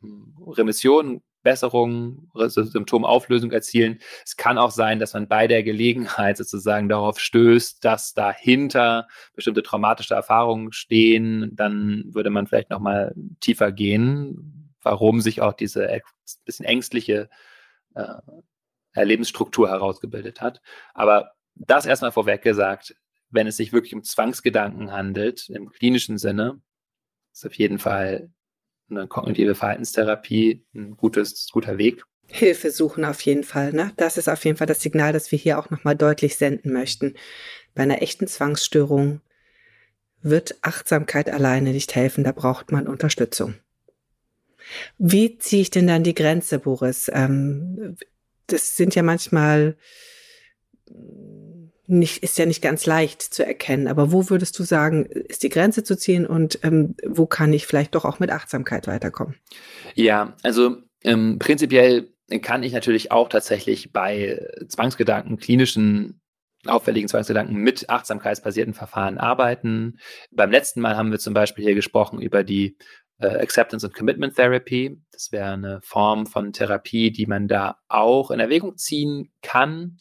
[0.01, 4.01] hm, Remission, Besserung, Symptomauflösung erzielen.
[4.25, 9.62] Es kann auch sein, dass man bei der Gelegenheit sozusagen darauf stößt, dass dahinter bestimmte
[9.62, 11.53] traumatische Erfahrungen stehen.
[11.55, 15.89] Dann würde man vielleicht nochmal tiefer gehen, warum sich auch diese
[16.45, 17.29] bisschen ängstliche
[17.95, 20.61] äh, Lebensstruktur herausgebildet hat.
[20.95, 22.95] Aber das erstmal vorweg gesagt,
[23.31, 26.61] wenn es sich wirklich um Zwangsgedanken handelt, im klinischen Sinne,
[27.33, 28.31] ist auf jeden Fall
[28.88, 32.05] eine kognitive Verhaltenstherapie ein gutes, guter Weg.
[32.29, 33.73] Hilfe suchen auf jeden Fall.
[33.73, 33.92] Ne?
[33.97, 37.14] Das ist auf jeden Fall das Signal, das wir hier auch nochmal deutlich senden möchten.
[37.75, 39.21] Bei einer echten Zwangsstörung
[40.23, 43.55] wird Achtsamkeit alleine nicht helfen, da braucht man Unterstützung.
[44.99, 47.09] Wie ziehe ich denn dann die Grenze, Boris?
[47.12, 47.97] Ähm,
[48.49, 49.77] das sind ja manchmal
[51.87, 53.88] nicht, ist ja nicht ganz leicht zu erkennen.
[53.88, 57.66] Aber wo würdest du sagen, ist die Grenze zu ziehen und ähm, wo kann ich
[57.66, 59.37] vielleicht doch auch mit Achtsamkeit weiterkommen?
[59.94, 66.20] Ja, also ähm, prinzipiell kann ich natürlich auch tatsächlich bei Zwangsgedanken klinischen
[66.66, 69.99] auffälligen Zwangsgedanken mit achtsamkeitsbasierten Verfahren arbeiten.
[70.33, 72.77] Beim letzten Mal haben wir zum Beispiel hier gesprochen über die
[73.18, 75.01] äh, Acceptance and Commitment Therapy.
[75.12, 79.99] Das wäre eine Form von Therapie, die man da auch in Erwägung ziehen kann.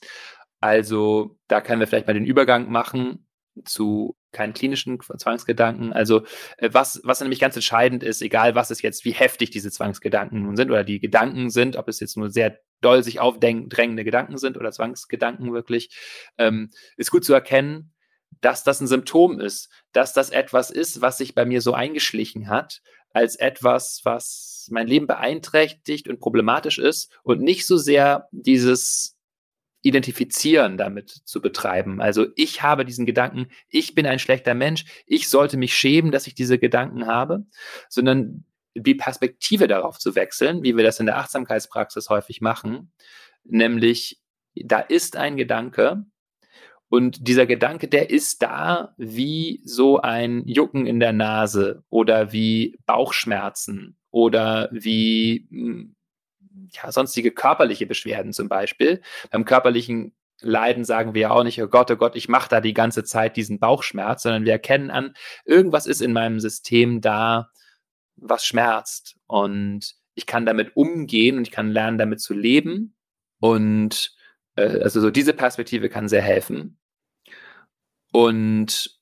[0.65, 3.27] Also da können wir vielleicht mal den Übergang machen
[3.65, 5.93] zu keinen klinischen Zwangsgedanken.
[5.93, 6.23] Also
[6.57, 10.41] äh, was, was nämlich ganz entscheidend ist, egal was es jetzt, wie heftig diese Zwangsgedanken
[10.41, 14.39] nun sind oder die Gedanken sind, ob es jetzt nur sehr doll sich aufdrängende Gedanken
[14.39, 15.95] sind oder Zwangsgedanken wirklich,
[16.39, 17.93] ähm, ist gut zu erkennen,
[18.41, 22.49] dass das ein Symptom ist, dass das etwas ist, was sich bei mir so eingeschlichen
[22.49, 29.14] hat, als etwas, was mein Leben beeinträchtigt und problematisch ist und nicht so sehr dieses
[29.85, 32.01] Identifizieren damit zu betreiben.
[32.01, 36.25] Also ich habe diesen Gedanken, ich bin ein schlechter Mensch, ich sollte mich schämen, dass
[36.25, 37.45] ich diese Gedanken habe,
[37.87, 42.91] sondern die Perspektive darauf zu wechseln, wie wir das in der Achtsamkeitspraxis häufig machen,
[43.43, 44.19] nämlich
[44.55, 46.05] da ist ein Gedanke
[46.89, 52.77] und dieser Gedanke, der ist da wie so ein Jucken in der Nase oder wie
[52.85, 55.95] Bauchschmerzen oder wie hm,
[56.71, 59.01] ja, sonstige körperliche Beschwerden zum Beispiel.
[59.31, 62.61] Beim körperlichen Leiden sagen wir ja auch nicht, oh Gott, oh Gott, ich mache da
[62.61, 65.13] die ganze Zeit diesen Bauchschmerz, sondern wir erkennen an,
[65.45, 67.49] irgendwas ist in meinem System da,
[68.15, 69.15] was schmerzt.
[69.27, 72.95] Und ich kann damit umgehen und ich kann lernen, damit zu leben.
[73.39, 74.15] Und
[74.55, 76.77] äh, also so diese Perspektive kann sehr helfen.
[78.11, 78.94] Und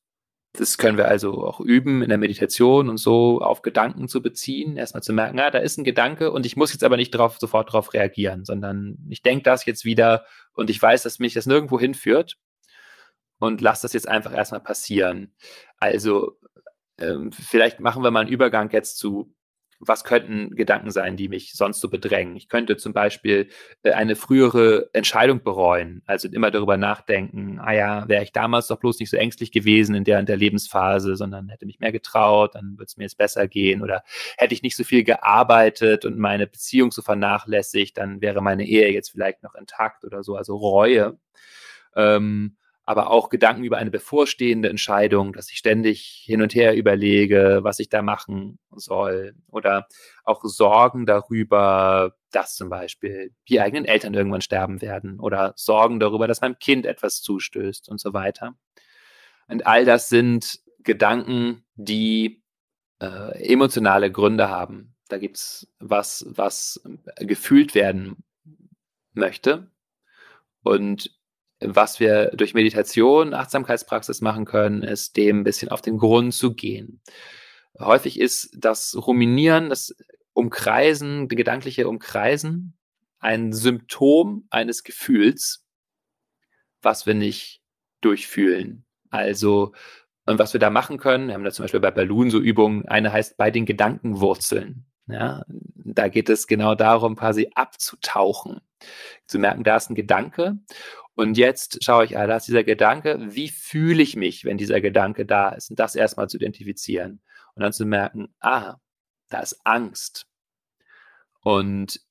[0.54, 4.78] das können wir also auch üben in der Meditation und so auf Gedanken zu beziehen,
[4.78, 7.38] erstmal zu merken, ah, da ist ein Gedanke und ich muss jetzt aber nicht drauf,
[7.40, 11.48] sofort darauf reagieren, sondern ich denke das jetzt wieder und ich weiß, dass mich das
[11.48, 12.38] nirgendwo hinführt
[13.40, 15.34] und lass das jetzt einfach erstmal passieren.
[15.80, 16.38] Also
[17.00, 19.34] ähm, vielleicht machen wir mal einen Übergang jetzt zu
[19.88, 22.36] was könnten Gedanken sein, die mich sonst so bedrängen?
[22.36, 23.50] Ich könnte zum Beispiel
[23.84, 28.80] äh, eine frühere Entscheidung bereuen, also immer darüber nachdenken, ah ja, wäre ich damals doch
[28.80, 32.56] bloß nicht so ängstlich gewesen in der, in der Lebensphase, sondern hätte mich mehr getraut,
[32.56, 34.04] dann würde es mir jetzt besser gehen oder
[34.38, 38.92] hätte ich nicht so viel gearbeitet und meine Beziehung so vernachlässigt, dann wäre meine Ehe
[38.92, 41.18] jetzt vielleicht noch intakt oder so, also Reue.
[41.96, 47.60] Ähm, aber auch Gedanken über eine bevorstehende Entscheidung, dass ich ständig hin und her überlege,
[47.62, 49.36] was ich da machen soll.
[49.50, 49.88] Oder
[50.26, 55.20] auch Sorgen darüber, dass zum Beispiel die eigenen Eltern irgendwann sterben werden.
[55.20, 58.56] Oder Sorgen darüber, dass meinem Kind etwas zustößt und so weiter.
[59.48, 62.44] Und all das sind Gedanken, die
[63.00, 64.96] äh, emotionale Gründe haben.
[65.08, 66.82] Da gibt es was, was
[67.18, 68.24] gefühlt werden
[69.14, 69.72] möchte.
[70.64, 71.12] Und
[71.66, 76.54] was wir durch Meditation, Achtsamkeitspraxis machen können, ist dem ein bisschen auf den Grund zu
[76.54, 77.02] gehen.
[77.80, 79.96] Häufig ist das Ruminieren, das
[80.34, 82.78] Umkreisen, das gedankliche Umkreisen
[83.24, 85.66] ein Symptom eines Gefühls,
[86.82, 87.62] was wir nicht
[88.02, 88.86] durchfühlen.
[89.10, 89.74] Also,
[90.26, 92.86] und was wir da machen können, wir haben da zum Beispiel bei Balloon so Übungen,
[92.86, 94.86] eine heißt bei den Gedankenwurzeln.
[95.08, 98.62] Ja, da geht es genau darum, quasi abzutauchen,
[99.26, 100.58] zu merken, da ist ein Gedanke
[101.16, 104.82] und jetzt schaue ich, ah, da ist dieser Gedanke, wie fühle ich mich, wenn dieser
[104.82, 105.70] Gedanke da ist?
[105.70, 107.22] Und das erstmal zu identifizieren
[107.56, 108.78] und dann zu merken, ah,
[109.30, 110.28] da ist Angst.
[111.42, 112.02] Und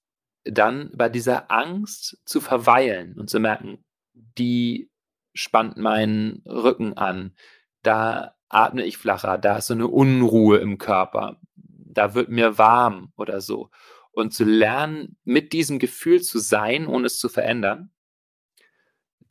[0.45, 3.85] dann bei dieser Angst zu verweilen und zu merken,
[4.15, 4.91] die
[5.35, 7.35] spannt meinen Rücken an,
[7.83, 13.13] da atme ich flacher, da ist so eine Unruhe im Körper, da wird mir warm
[13.17, 13.71] oder so.
[14.13, 17.92] Und zu lernen, mit diesem Gefühl zu sein, ohne es zu verändern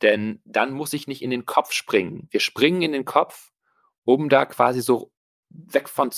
[0.02, 2.28] denn dann muss ich nicht in den Kopf springen.
[2.30, 3.50] Wir springen in den Kopf,
[4.04, 5.12] um da quasi so
[5.48, 6.10] weg von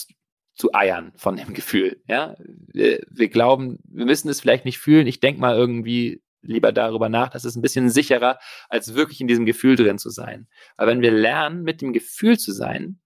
[0.55, 2.03] zu eiern von dem Gefühl.
[2.09, 5.07] Ja, wir, wir glauben, wir müssen es vielleicht nicht fühlen.
[5.07, 7.31] Ich denke mal irgendwie lieber darüber nach.
[7.31, 10.47] Das ist ein bisschen sicherer, als wirklich in diesem Gefühl drin zu sein.
[10.77, 13.01] Aber wenn wir lernen, mit dem Gefühl zu sein,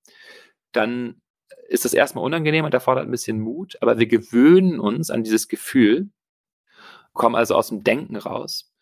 [0.73, 1.21] dann
[1.69, 5.49] ist das erstmal unangenehm und erfordert ein bisschen Mut, aber wir gewöhnen uns an dieses
[5.49, 6.11] Gefühl,
[7.13, 8.73] kommen also aus dem Denken raus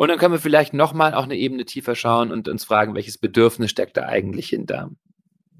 [0.00, 3.18] und dann können wir vielleicht nochmal auch eine Ebene tiefer schauen und uns fragen, welches
[3.18, 4.90] Bedürfnis steckt da eigentlich hinter?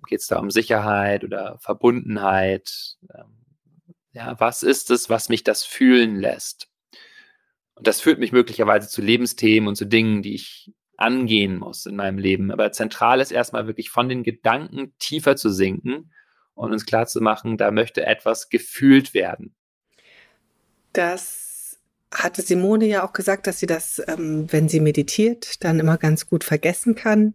[0.09, 2.97] Geht es da um Sicherheit oder Verbundenheit?
[3.15, 3.45] Ähm,
[4.13, 6.71] ja, was ist es, was mich das fühlen lässt?
[7.75, 11.97] Und das führt mich möglicherweise zu Lebensthemen und zu Dingen, die ich angehen muss in
[11.97, 12.51] meinem Leben.
[12.51, 16.15] Aber zentral ist erstmal wirklich von den Gedanken tiefer zu sinken
[16.55, 19.55] und uns klar zu machen, da möchte etwas gefühlt werden.
[20.95, 21.50] Das
[22.13, 26.29] hatte Simone ja auch gesagt, dass sie das, ähm, wenn sie meditiert, dann immer ganz
[26.29, 27.35] gut vergessen kann.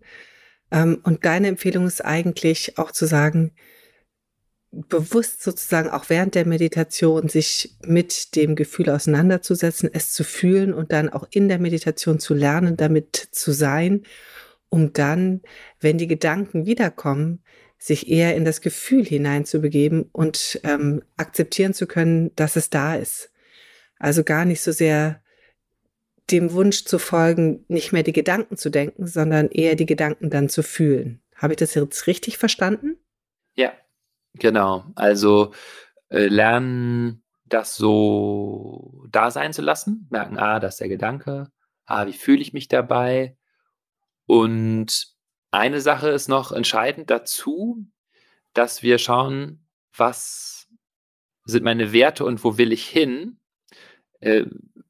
[0.71, 3.53] Ähm, und deine Empfehlung ist eigentlich auch zu sagen,
[4.71, 10.91] bewusst sozusagen auch während der Meditation sich mit dem Gefühl auseinanderzusetzen, es zu fühlen und
[10.91, 14.03] dann auch in der Meditation zu lernen, damit zu sein,
[14.67, 15.41] um dann,
[15.79, 17.41] wenn die Gedanken wiederkommen,
[17.77, 23.31] sich eher in das Gefühl hineinzubegeben und ähm, akzeptieren zu können, dass es da ist.
[23.97, 25.21] Also gar nicht so sehr
[26.31, 30.49] dem Wunsch zu folgen, nicht mehr die Gedanken zu denken, sondern eher die Gedanken dann
[30.49, 31.21] zu fühlen.
[31.35, 32.97] Habe ich das jetzt richtig verstanden?
[33.55, 33.73] Ja,
[34.33, 34.85] genau.
[34.95, 35.53] Also
[36.09, 41.51] äh, lernen, das so da sein zu lassen, merken, ah, das ist der Gedanke,
[41.85, 43.37] ah, wie fühle ich mich dabei?
[44.25, 45.15] Und
[45.51, 47.85] eine Sache ist noch entscheidend dazu,
[48.53, 50.67] dass wir schauen, was
[51.45, 53.39] sind meine Werte und wo will ich hin?
[54.25, 54.45] Äh,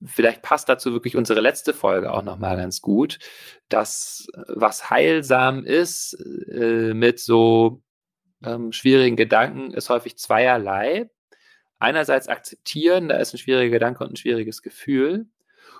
[0.05, 3.19] vielleicht passt dazu wirklich unsere letzte Folge auch nochmal ganz gut,
[3.67, 6.13] dass was heilsam ist
[6.49, 7.81] äh, mit so
[8.43, 11.09] ähm, schwierigen Gedanken, ist häufig zweierlei.
[11.79, 15.27] Einerseits akzeptieren, da ist ein schwieriger Gedanke und ein schwieriges Gefühl.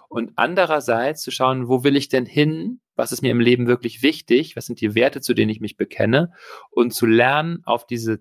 [0.10, 2.82] Und andererseits zu schauen, wo will ich denn hin?
[2.96, 4.58] Was ist mir im Leben wirklich wichtig?
[4.58, 6.34] Was sind die Werte, zu denen ich mich bekenne?
[6.72, 8.20] Und zu lernen, auf diese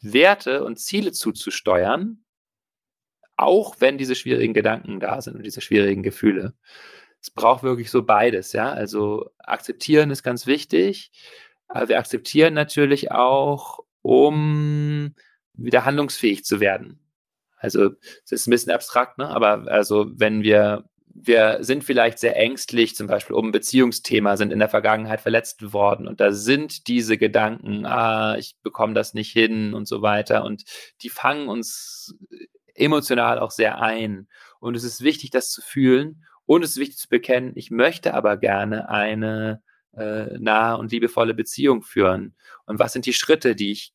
[0.00, 2.24] Werte und Ziele zuzusteuern,
[3.36, 6.54] auch wenn diese schwierigen Gedanken da sind und diese schwierigen Gefühle.
[7.20, 8.70] Es braucht wirklich so beides, ja.
[8.72, 11.10] Also akzeptieren ist ganz wichtig,
[11.68, 15.14] aber wir akzeptieren natürlich auch, um
[15.54, 17.00] wieder handlungsfähig zu werden.
[17.58, 17.92] Also,
[18.24, 19.28] es ist ein bisschen abstrakt, ne?
[19.28, 20.84] aber also, wenn wir
[21.18, 25.72] wir sind vielleicht sehr ängstlich, zum Beispiel um ein Beziehungsthema, sind in der Vergangenheit verletzt
[25.72, 30.44] worden und da sind diese Gedanken, ah, ich bekomme das nicht hin und so weiter
[30.44, 30.64] und
[31.02, 32.14] die fangen uns
[32.78, 34.28] emotional auch sehr ein.
[34.60, 36.24] Und es ist wichtig, das zu fühlen.
[36.44, 39.62] Und es ist wichtig zu bekennen, ich möchte aber gerne eine
[39.96, 42.36] äh, nahe und liebevolle Beziehung führen.
[42.66, 43.92] Und was sind die Schritte, die ich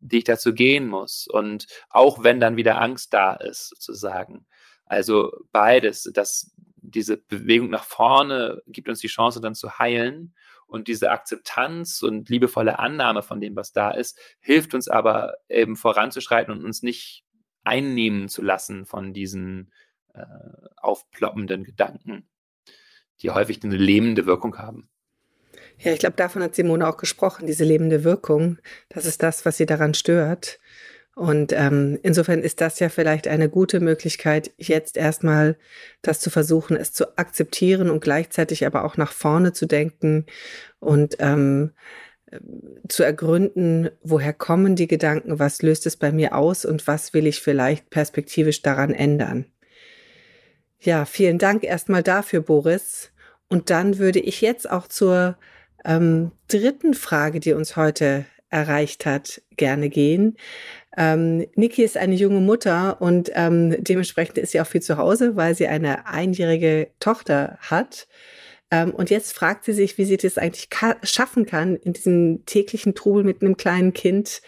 [0.00, 1.26] die ich dazu gehen muss?
[1.26, 4.46] Und auch wenn dann wieder Angst da ist, sozusagen.
[4.84, 10.34] Also beides, dass diese Bewegung nach vorne gibt uns die Chance dann zu heilen.
[10.66, 15.76] Und diese Akzeptanz und liebevolle Annahme von dem, was da ist, hilft uns aber eben
[15.76, 17.23] voranzuschreiten und uns nicht
[17.64, 19.72] einnehmen zu lassen von diesen
[20.14, 20.24] äh,
[20.76, 22.28] aufploppenden Gedanken,
[23.20, 24.88] die häufig eine lähmende Wirkung haben.
[25.78, 28.58] Ja, ich glaube, davon hat Simone auch gesprochen, diese lebende Wirkung.
[28.88, 30.60] Das ist das, was sie daran stört.
[31.16, 35.56] Und ähm, insofern ist das ja vielleicht eine gute Möglichkeit, jetzt erstmal
[36.02, 40.26] das zu versuchen, es zu akzeptieren und gleichzeitig aber auch nach vorne zu denken
[40.80, 41.70] und ähm,
[42.88, 47.26] zu ergründen, woher kommen die Gedanken, was löst es bei mir aus und was will
[47.26, 49.46] ich vielleicht perspektivisch daran ändern.
[50.80, 53.10] Ja, vielen Dank erstmal dafür, Boris.
[53.48, 55.38] Und dann würde ich jetzt auch zur
[55.84, 60.36] ähm, dritten Frage, die uns heute erreicht hat, gerne gehen.
[60.96, 65.36] Ähm, Niki ist eine junge Mutter und ähm, dementsprechend ist sie auch viel zu Hause,
[65.36, 68.06] weil sie eine einjährige Tochter hat.
[68.74, 70.68] Ähm, und jetzt fragt sie sich, wie sie das eigentlich
[71.04, 74.42] schaffen kann, in diesem täglichen Trubel mit einem kleinen Kind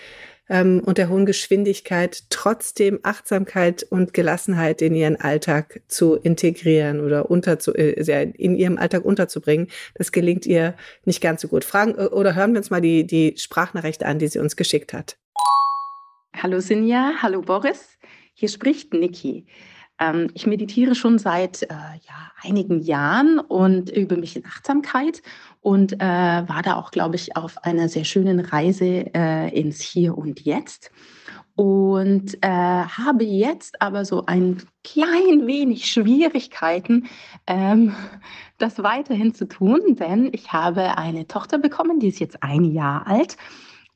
[0.48, 7.30] ähm, und der hohen Geschwindigkeit trotzdem Achtsamkeit und Gelassenheit in ihren Alltag zu integrieren oder
[7.30, 9.68] unterzu äh, in ihrem Alltag unterzubringen.
[9.94, 11.62] Das gelingt ihr nicht ganz so gut.
[11.62, 14.92] Fragen äh, oder hören wir uns mal die, die Sprachnachricht an, die sie uns geschickt
[14.92, 15.16] hat.
[16.34, 17.96] Hallo Sinja, hallo Boris.
[18.34, 19.46] Hier spricht Niki.
[19.98, 25.22] Ähm, ich meditiere schon seit äh, ja, einigen Jahren und übe mich in Achtsamkeit
[25.60, 30.16] und äh, war da auch, glaube ich, auf einer sehr schönen Reise äh, ins Hier
[30.16, 30.90] und Jetzt.
[31.54, 37.06] Und äh, habe jetzt aber so ein klein wenig Schwierigkeiten,
[37.46, 37.94] ähm,
[38.58, 43.06] das weiterhin zu tun, denn ich habe eine Tochter bekommen, die ist jetzt ein Jahr
[43.06, 43.38] alt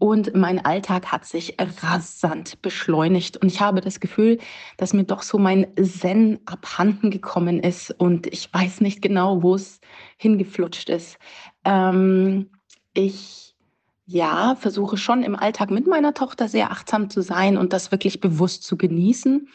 [0.01, 3.37] und mein Alltag hat sich rasant beschleunigt.
[3.37, 4.39] Und ich habe das Gefühl,
[4.79, 7.91] dass mir doch so mein Zen abhanden gekommen ist.
[7.91, 9.79] Und ich weiß nicht genau, wo es
[10.17, 11.19] hingeflutscht ist.
[11.67, 12.49] Ähm,
[12.95, 13.55] ich
[14.07, 18.21] ja, versuche schon im Alltag mit meiner Tochter sehr achtsam zu sein und das wirklich
[18.21, 19.49] bewusst zu genießen.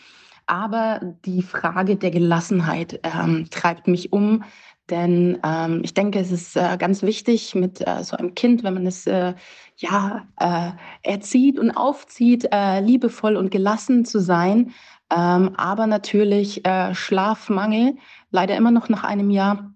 [0.46, 4.44] Aber die Frage der Gelassenheit ähm, treibt mich um,
[4.90, 8.76] denn ähm, ich denke, es ist äh, ganz wichtig mit äh, so einem Kind, wenn
[8.76, 9.34] man es äh,
[9.78, 10.72] ja äh,
[11.04, 14.74] erzieht und aufzieht, äh, liebevoll und gelassen zu sein.
[15.16, 17.98] Ähm, aber natürlich äh, Schlafmangel,
[18.32, 19.72] leider immer noch nach einem Jahr.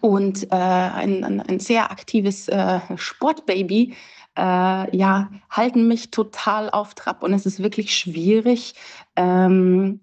[0.00, 2.50] Und ein, ein, ein, sehr aktives
[2.96, 3.94] Sportbaby
[4.36, 7.22] ja, halten mich total auf Trab.
[7.22, 8.74] Und es ist wirklich schwierig,
[9.14, 10.00] ähm,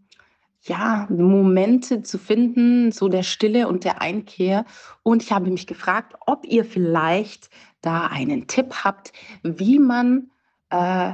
[0.64, 4.66] ja, Momente zu finden, so der Stille und der Einkehr.
[5.03, 7.49] Und ich habe mich gefragt, ob ihr vielleicht
[7.82, 9.11] da einen Tipp habt,
[9.43, 10.32] wie man
[10.70, 11.14] äh,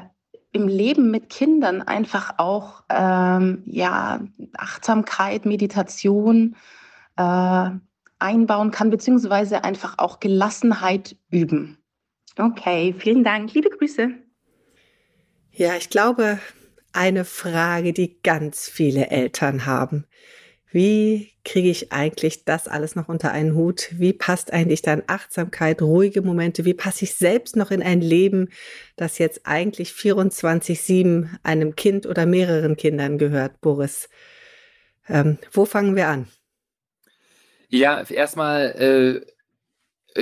[0.52, 4.22] im Leben mit Kindern einfach auch ähm, ja,
[4.56, 6.56] Achtsamkeit, Meditation
[7.18, 7.70] äh,
[8.20, 11.78] einbauen kann, beziehungsweise einfach auch Gelassenheit üben.
[12.38, 13.54] Okay, vielen Dank.
[13.54, 14.12] Liebe Grüße.
[15.52, 16.40] Ja, ich glaube,
[16.94, 20.06] eine Frage, die ganz viele Eltern haben.
[20.72, 23.90] Wie kriege ich eigentlich das alles noch unter einen Hut?
[23.94, 26.64] Wie passt eigentlich dann Achtsamkeit, ruhige Momente?
[26.64, 28.50] Wie passe ich selbst noch in ein Leben,
[28.96, 34.10] das jetzt eigentlich 24-7 einem Kind oder mehreren Kindern gehört, Boris?
[35.08, 36.28] Ähm, wo fangen wir an?
[37.70, 38.72] Ja, erstmal
[39.26, 39.26] äh,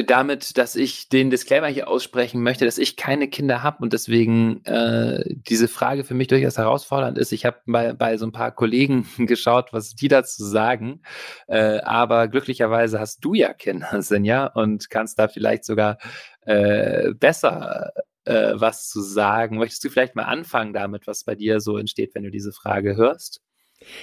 [0.06, 4.64] damit, dass ich den Disclaimer hier aussprechen möchte, dass ich keine Kinder habe und deswegen
[4.66, 7.32] äh, diese Frage für mich durchaus herausfordernd ist.
[7.32, 11.02] Ich habe bei, bei so ein paar Kollegen geschaut, was die dazu sagen,
[11.48, 15.98] äh, aber glücklicherweise hast du ja Kinder, Senja, und kannst da vielleicht sogar
[16.42, 17.92] äh, besser
[18.26, 19.58] äh, was zu sagen.
[19.58, 22.96] Möchtest du vielleicht mal anfangen damit, was bei dir so entsteht, wenn du diese Frage
[22.98, 23.42] hörst?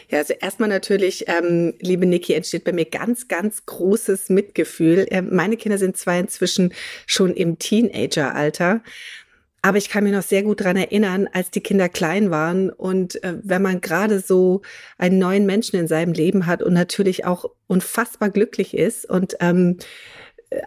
[0.09, 5.07] Ja, also erstmal natürlich, ähm, liebe Niki, entsteht bei mir ganz, ganz großes Mitgefühl.
[5.11, 6.73] Ähm, meine Kinder sind zwar inzwischen
[7.07, 8.83] schon im Teenageralter,
[9.63, 13.23] aber ich kann mich noch sehr gut dran erinnern, als die Kinder klein waren und
[13.25, 14.61] äh, wenn man gerade so
[14.99, 19.79] einen neuen Menschen in seinem Leben hat und natürlich auch unfassbar glücklich ist und ähm,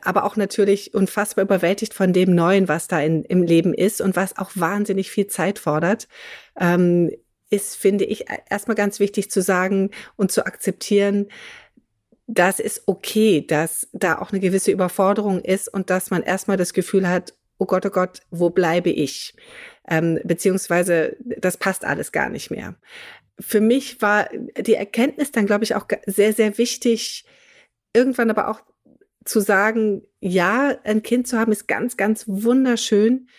[0.01, 4.15] aber auch natürlich unfassbar überwältigt von dem Neuen, was da in, im Leben ist und
[4.15, 6.07] was auch wahnsinnig viel Zeit fordert.
[6.59, 7.11] Ähm,
[7.50, 11.28] ist, finde ich, e-, erstmal ganz wichtig zu sagen und zu akzeptieren,
[12.28, 16.74] dass es okay, dass da auch eine gewisse Überforderung ist und dass man erstmal das
[16.74, 19.34] Gefühl hat, oh Gott, oh Gott, wo bleibe ich?
[19.88, 22.76] Ähm, beziehungsweise das passt alles gar nicht mehr.
[23.39, 24.30] Für mich war
[24.60, 27.26] die Erkenntnis dann, glaube ich, auch sehr, sehr wichtig,
[27.93, 28.62] irgendwann aber auch
[29.24, 33.30] zu sagen, ja, ein Kind zu haben ist ganz, ganz wunderschön,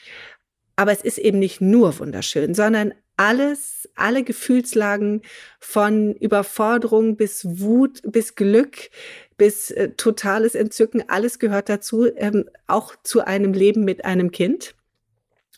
[0.77, 5.23] aber es ist eben nicht nur wunderschön, sondern alles, alle Gefühlslagen
[5.59, 8.91] von Überforderung bis Wut, bis Glück,
[9.37, 14.75] bis äh, totales Entzücken, alles gehört dazu, ähm, auch zu einem Leben mit einem Kind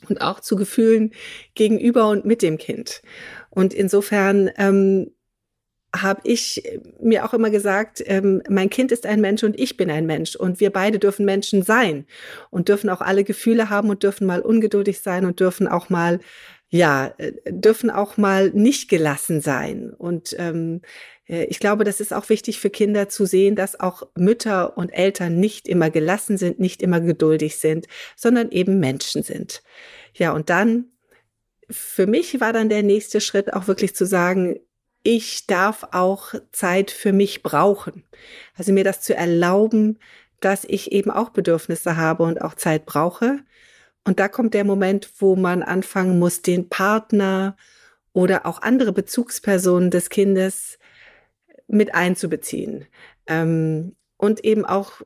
[0.09, 1.13] und auch zu Gefühlen
[1.55, 3.03] gegenüber und mit dem Kind.
[3.51, 5.11] Und insofern ähm,
[5.95, 6.63] habe ich
[7.01, 10.35] mir auch immer gesagt, ähm, mein Kind ist ein Mensch und ich bin ein Mensch
[10.35, 12.07] und wir beide dürfen Menschen sein
[12.49, 16.21] und dürfen auch alle Gefühle haben und dürfen mal ungeduldig sein und dürfen auch mal
[16.71, 19.93] ja, äh, dürfen auch mal nicht gelassen sein.
[19.93, 20.81] Und ähm,
[21.29, 24.91] äh, ich glaube, das ist auch wichtig für Kinder zu sehen, dass auch Mütter und
[24.91, 29.63] Eltern nicht immer gelassen sind, nicht immer geduldig sind, sondern eben Menschen sind.
[30.15, 30.87] Ja, und dann,
[31.69, 34.61] für mich war dann der nächste Schritt auch wirklich zu sagen,
[35.03, 38.05] ich darf auch Zeit für mich brauchen.
[38.55, 39.99] Also mir das zu erlauben,
[40.41, 43.41] dass ich eben auch Bedürfnisse habe und auch Zeit brauche
[44.05, 47.57] und da kommt der Moment, wo man anfangen muss, den Partner
[48.13, 50.79] oder auch andere Bezugspersonen des Kindes
[51.69, 52.87] mit einzubeziehen.
[53.27, 55.01] Ähm, und eben auch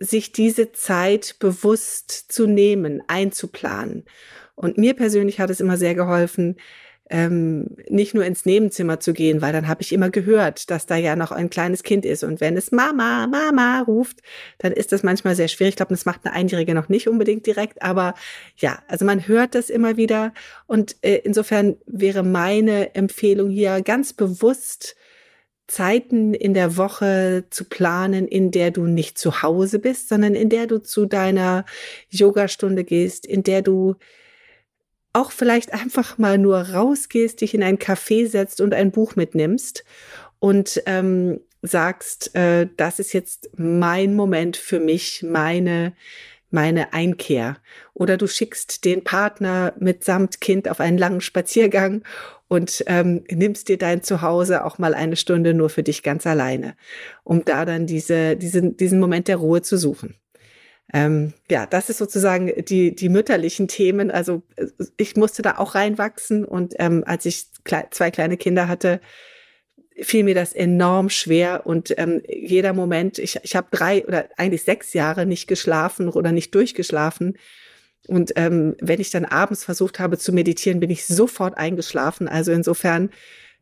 [0.00, 4.04] sich diese Zeit bewusst zu nehmen, einzuplanen.
[4.54, 6.56] Und mir persönlich hat es immer sehr geholfen,
[7.10, 10.96] ähm, nicht nur ins Nebenzimmer zu gehen, weil dann habe ich immer gehört, dass da
[10.96, 12.24] ja noch ein kleines Kind ist.
[12.24, 14.20] Und wenn es Mama, Mama ruft,
[14.58, 15.72] dann ist das manchmal sehr schwierig.
[15.72, 18.14] Ich glaube, das macht eine Einjährige noch nicht unbedingt direkt, aber
[18.56, 20.32] ja, also man hört das immer wieder.
[20.66, 24.96] Und äh, insofern wäre meine Empfehlung hier ganz bewusst,
[25.66, 30.50] Zeiten in der Woche zu planen, in der du nicht zu Hause bist, sondern in
[30.50, 31.64] der du zu deiner
[32.10, 33.96] Yogastunde gehst, in der du
[35.14, 39.84] auch vielleicht einfach mal nur rausgehst, dich in ein Café setzt und ein Buch mitnimmst
[40.38, 45.94] und ähm, sagst, äh, das ist jetzt mein Moment für mich, meine
[46.54, 47.58] meine Einkehr.
[47.92, 52.04] Oder du schickst den Partner mitsamt Kind auf einen langen Spaziergang
[52.48, 56.76] und ähm, nimmst dir dein Zuhause auch mal eine Stunde nur für dich ganz alleine,
[57.24, 60.14] um da dann diese, diesen, diesen Moment der Ruhe zu suchen.
[60.94, 64.12] Ähm, ja, das ist sozusagen die, die mütterlichen Themen.
[64.12, 68.68] Also äh, ich musste da auch reinwachsen und ähm, als ich kle zwei kleine Kinder
[68.68, 69.00] hatte,
[70.00, 74.62] fiel mir das enorm schwer und ähm, jeder Moment, ich, ich habe drei oder eigentlich
[74.62, 77.38] sechs Jahre nicht geschlafen oder nicht durchgeschlafen.
[78.06, 82.28] Und ähm, wenn ich dann abends versucht habe zu meditieren, bin ich sofort eingeschlafen.
[82.28, 83.10] Also insofern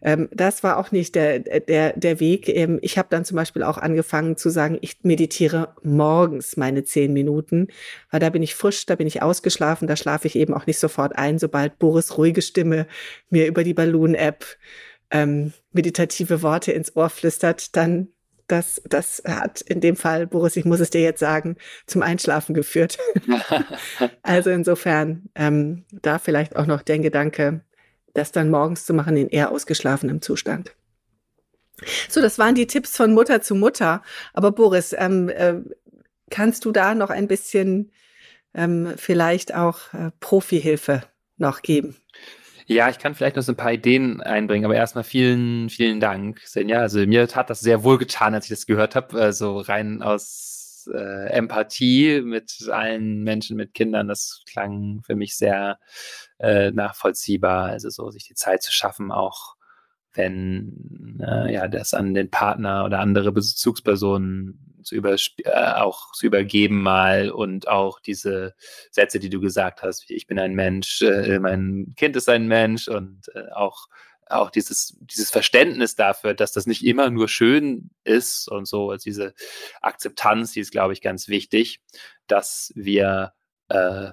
[0.02, 2.48] ähm, das war auch nicht der, der, der Weg.
[2.48, 7.12] Ähm, ich habe dann zum Beispiel auch angefangen zu sagen, ich meditiere morgens meine zehn
[7.12, 7.68] Minuten,
[8.10, 10.78] weil da bin ich frisch, da bin ich ausgeschlafen, da schlafe ich eben auch nicht
[10.78, 12.86] sofort ein, sobald Boris ruhige Stimme
[13.30, 14.44] mir über die Balloon-App
[15.12, 18.08] ähm, meditative Worte ins Ohr flüstert, dann
[18.48, 22.54] das, das hat in dem Fall, Boris, ich muss es dir jetzt sagen, zum Einschlafen
[22.54, 22.98] geführt.
[24.22, 27.62] also insofern ähm, da vielleicht auch noch der Gedanke,
[28.14, 30.74] das dann morgens zu machen in eher ausgeschlafenem Zustand.
[32.08, 34.02] So, das waren die Tipps von Mutter zu Mutter.
[34.34, 35.54] Aber Boris, ähm, äh,
[36.30, 37.90] kannst du da noch ein bisschen
[38.54, 41.02] ähm, vielleicht auch äh, Profihilfe
[41.38, 41.96] noch geben?
[42.66, 46.40] Ja, ich kann vielleicht noch so ein paar Ideen einbringen, aber erstmal vielen, vielen Dank,
[46.44, 46.78] Senja.
[46.78, 50.02] Also mir hat das sehr wohl getan, als ich das gehört habe, äh, so rein
[50.02, 54.08] aus äh, Empathie mit allen Menschen, mit Kindern.
[54.08, 55.78] Das klang für mich sehr
[56.38, 57.66] äh, nachvollziehbar.
[57.66, 59.56] Also so sich die Zeit zu schaffen, auch
[60.14, 66.26] wenn äh, ja das an den Partner oder andere Bezugspersonen zu über, äh, auch zu
[66.26, 68.54] übergeben mal und auch diese
[68.90, 72.48] Sätze, die du gesagt hast, wie ich bin ein Mensch, äh, mein Kind ist ein
[72.48, 73.86] Mensch und äh, auch
[74.32, 79.04] auch dieses, dieses Verständnis dafür, dass das nicht immer nur schön ist und so, also
[79.04, 79.34] diese
[79.80, 81.80] Akzeptanz, die ist, glaube ich, ganz wichtig,
[82.26, 83.32] dass wir
[83.68, 84.10] äh,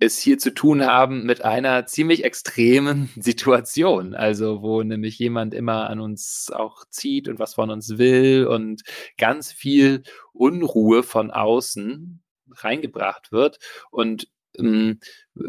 [0.00, 4.14] es hier zu tun haben mit einer ziemlich extremen Situation.
[4.14, 8.82] Also, wo nämlich jemand immer an uns auch zieht und was von uns will und
[9.16, 10.02] ganz viel
[10.32, 13.58] Unruhe von außen reingebracht wird.
[13.90, 15.00] Und ähm,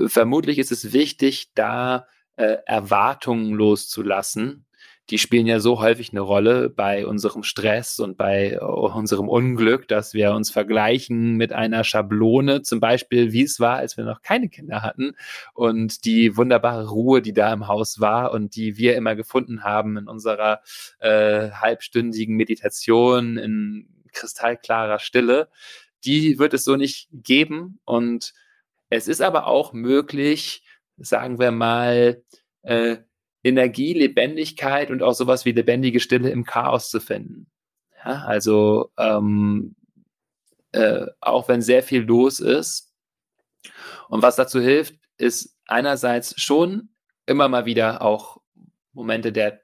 [0.07, 2.05] vermutlich ist es wichtig, da
[2.39, 4.65] äh, Erwartungen loszulassen.
[5.09, 10.13] Die spielen ja so häufig eine Rolle bei unserem Stress und bei unserem Unglück, dass
[10.13, 14.47] wir uns vergleichen mit einer Schablone, zum Beispiel, wie es war, als wir noch keine
[14.47, 15.15] Kinder hatten
[15.53, 19.97] und die wunderbare Ruhe, die da im Haus war und die wir immer gefunden haben
[19.97, 20.61] in unserer
[20.99, 25.49] äh, halbstündigen Meditation in kristallklarer Stille,
[26.05, 27.79] die wird es so nicht geben.
[27.83, 28.33] Und
[28.89, 30.63] es ist aber auch möglich,
[30.99, 32.23] sagen wir mal,
[32.63, 32.97] äh,
[33.43, 37.47] Energie, Lebendigkeit und auch sowas wie lebendige Stille im Chaos zu finden.
[38.03, 39.75] Ja, also ähm,
[40.71, 42.93] äh, auch wenn sehr viel los ist.
[44.09, 46.89] Und was dazu hilft, ist einerseits schon
[47.25, 48.41] immer mal wieder auch
[48.93, 49.61] Momente der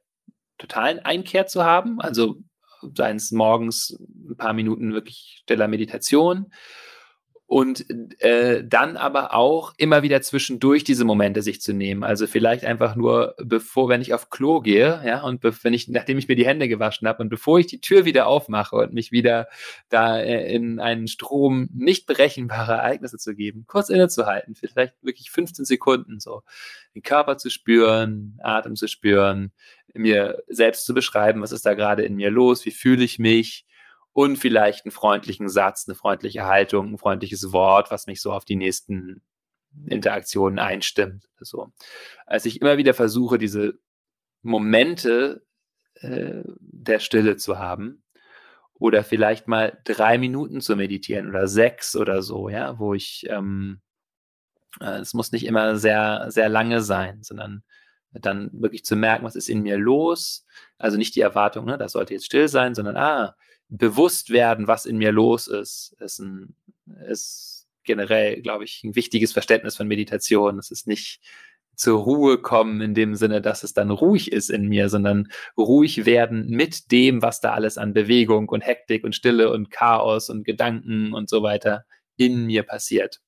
[0.58, 2.38] totalen Einkehr zu haben, also
[2.96, 3.98] seien es morgens
[4.30, 6.52] ein paar Minuten wirklich stiller Meditation
[7.56, 7.86] und
[8.22, 12.04] äh, dann aber auch immer wieder zwischendurch diese Momente sich zu nehmen.
[12.04, 16.18] Also vielleicht einfach nur, bevor, wenn ich auf Klo gehe, ja, und wenn ich, nachdem
[16.18, 19.14] ich mir die Hände gewaschen habe und bevor ich die Tür wieder aufmache und mich
[19.14, 19.48] wieder
[19.88, 25.64] da äh, in einen Strom nicht berechenbarer Ereignisse zu geben, kurz innezuhalten, vielleicht wirklich 15
[25.64, 26.44] Sekunden so,
[26.94, 29.54] den Körper zu spüren, Atem zu spüren,
[29.94, 33.66] mir selbst zu beschreiben, was ist da gerade in mir los, wie fühle ich mich,
[34.16, 38.46] und vielleicht einen freundlichen Satz, eine freundliche Haltung, ein freundliches Wort, was mich so auf
[38.46, 39.22] die nächsten
[39.88, 41.26] Interaktionen einstimmt.
[41.42, 41.74] So.
[42.26, 43.78] Als ich immer wieder versuche, diese
[44.42, 45.46] Momente
[45.96, 48.06] äh, der Stille zu haben
[48.76, 53.82] oder vielleicht mal drei Minuten zu meditieren oder sechs oder so, ja, wo ich, ähm,
[54.80, 57.64] äh, es muss nicht immer sehr, sehr lange sein, sondern
[58.14, 60.46] dann wirklich zu merken, was ist in mir los.
[60.78, 63.36] Also nicht die Erwartung, ne, das sollte jetzt still sein, sondern ah,
[63.70, 66.56] bewusst werden, was in mir los ist, ist, ein,
[67.08, 70.60] ist generell, glaube ich, ein wichtiges Verständnis von Meditation.
[70.60, 71.22] Es ist nicht
[71.76, 76.06] zur Ruhe kommen in dem Sinne, dass es dann ruhig ist in mir, sondern ruhig
[76.06, 80.46] werden mit dem, was da alles an Bewegung und Hektik und Stille und Chaos und
[80.46, 81.86] Gedanken und so weiter
[82.18, 83.20] in mir passiert.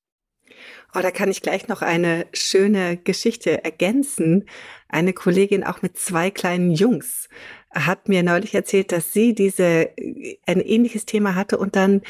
[0.95, 4.45] Oh, da kann ich gleich noch eine schöne Geschichte ergänzen.
[4.89, 7.29] Eine Kollegin auch mit zwei kleinen Jungs
[7.71, 9.89] hat mir neulich erzählt, dass sie diese
[10.45, 12.01] ein ähnliches Thema hatte und dann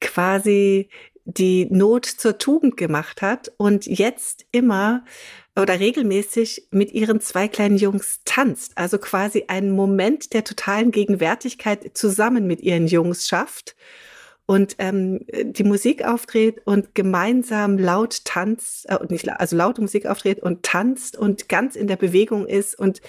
[0.00, 0.88] quasi
[1.24, 5.04] die Not zur Tugend gemacht hat und jetzt immer
[5.56, 8.76] oder regelmäßig mit ihren zwei kleinen Jungs tanzt.
[8.76, 13.76] Also quasi einen Moment der totalen Gegenwärtigkeit zusammen mit ihren Jungs schafft
[14.46, 20.40] und ähm, die Musik auftritt und gemeinsam laut tanzt, äh, nicht, also laute Musik auftritt
[20.40, 23.00] und tanzt und ganz in der Bewegung ist und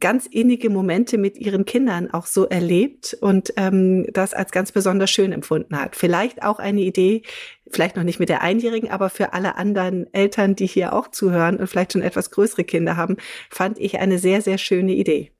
[0.00, 5.10] ganz innige Momente mit ihren Kindern auch so erlebt und ähm, das als ganz besonders
[5.10, 5.96] schön empfunden hat.
[5.96, 7.22] Vielleicht auch eine Idee,
[7.70, 11.58] vielleicht noch nicht mit der Einjährigen, aber für alle anderen Eltern, die hier auch zuhören
[11.58, 13.16] und vielleicht schon etwas größere Kinder haben,
[13.50, 15.31] fand ich eine sehr, sehr schöne Idee.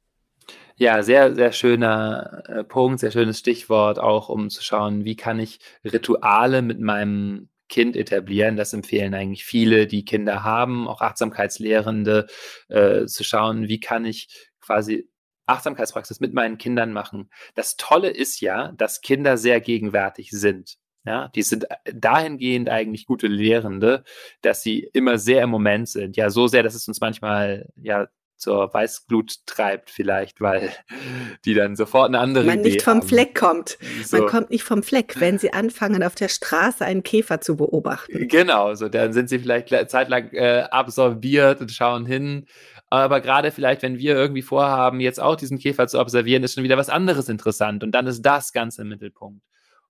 [0.77, 5.39] Ja, sehr, sehr schöner äh, Punkt, sehr schönes Stichwort, auch um zu schauen, wie kann
[5.39, 8.57] ich Rituale mit meinem Kind etablieren.
[8.57, 12.27] Das empfehlen eigentlich viele, die Kinder haben, auch Achtsamkeitslehrende,
[12.69, 15.09] äh, zu schauen, wie kann ich quasi
[15.47, 17.31] Achtsamkeitspraxis mit meinen Kindern machen.
[17.55, 20.77] Das Tolle ist ja, dass Kinder sehr gegenwärtig sind.
[21.05, 24.05] Ja, die sind äh, dahingehend eigentlich gute Lehrende,
[24.43, 26.17] dass sie immer sehr im Moment sind.
[26.17, 28.09] Ja, so sehr, dass es uns manchmal ja
[28.43, 30.71] zur Weißglut treibt vielleicht, weil
[31.45, 33.09] die dann sofort eine andere Man Idee nicht vom haben.
[33.09, 33.79] Fleck kommt.
[34.05, 34.19] So.
[34.19, 38.29] Man kommt nicht vom Fleck, wenn sie anfangen, auf der Straße einen Käfer zu beobachten.
[38.29, 42.47] Genau, so dann sind sie vielleicht le- zeitlang äh, absorbiert und schauen hin.
[42.91, 46.65] Aber gerade vielleicht, wenn wir irgendwie vorhaben, jetzt auch diesen Käfer zu observieren, ist schon
[46.65, 47.83] wieder was anderes interessant.
[47.83, 49.41] Und dann ist das ganz im Mittelpunkt.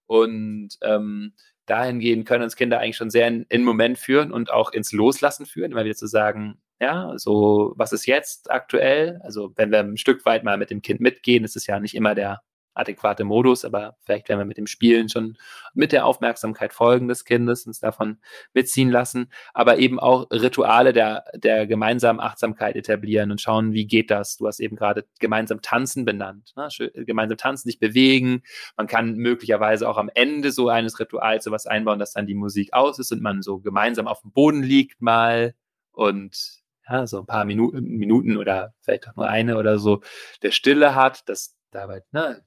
[0.07, 1.33] Und ähm,
[1.67, 4.93] dahingehend können uns Kinder eigentlich schon sehr in, in den Moment führen und auch ins
[4.93, 9.21] Loslassen führen, immer wieder zu sagen, ja, so, was ist jetzt aktuell?
[9.23, 11.95] Also, wenn wir ein Stück weit mal mit dem Kind mitgehen, ist es ja nicht
[11.95, 12.43] immer der
[12.75, 15.37] adäquate Modus, aber vielleicht werden wir mit dem Spielen schon
[15.75, 18.19] mit der Aufmerksamkeit folgen des Kindes uns davon
[18.53, 24.11] mitziehen lassen, aber eben auch Rituale der, der gemeinsamen Achtsamkeit etablieren und schauen, wie geht
[24.11, 24.39] das?
[24.39, 26.69] Du hast eben gerade gemeinsam tanzen benannt, ne?
[27.07, 28.43] Gemeinsam tanzen, sich bewegen.
[28.77, 32.73] Man kann möglicherweise auch am Ende so eines Rituals sowas einbauen, dass dann die Musik
[32.73, 35.55] aus ist und man so gemeinsam auf dem Boden liegt mal
[35.93, 40.03] und ja, so ein paar Minuten, Minuten oder vielleicht auch nur eine oder so
[40.43, 42.45] der Stille hat, dass dabei, ne,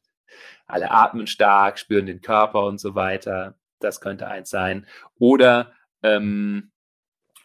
[0.67, 3.55] alle atmen stark, spüren den Körper und so weiter.
[3.79, 4.87] Das könnte eins sein.
[5.17, 6.71] Oder ähm,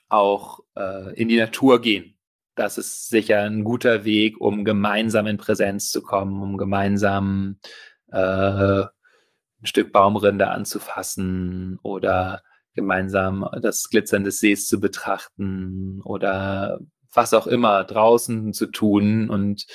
[0.09, 2.16] auch äh, in die Natur gehen.
[2.55, 7.59] Das ist sicher ein guter Weg, um gemeinsam in Präsenz zu kommen, um gemeinsam
[8.11, 12.43] äh, ein Stück Baumrinde anzufassen oder
[12.81, 16.81] gemeinsam das Glitzern des Sees zu betrachten oder
[17.12, 19.66] was auch immer draußen zu tun und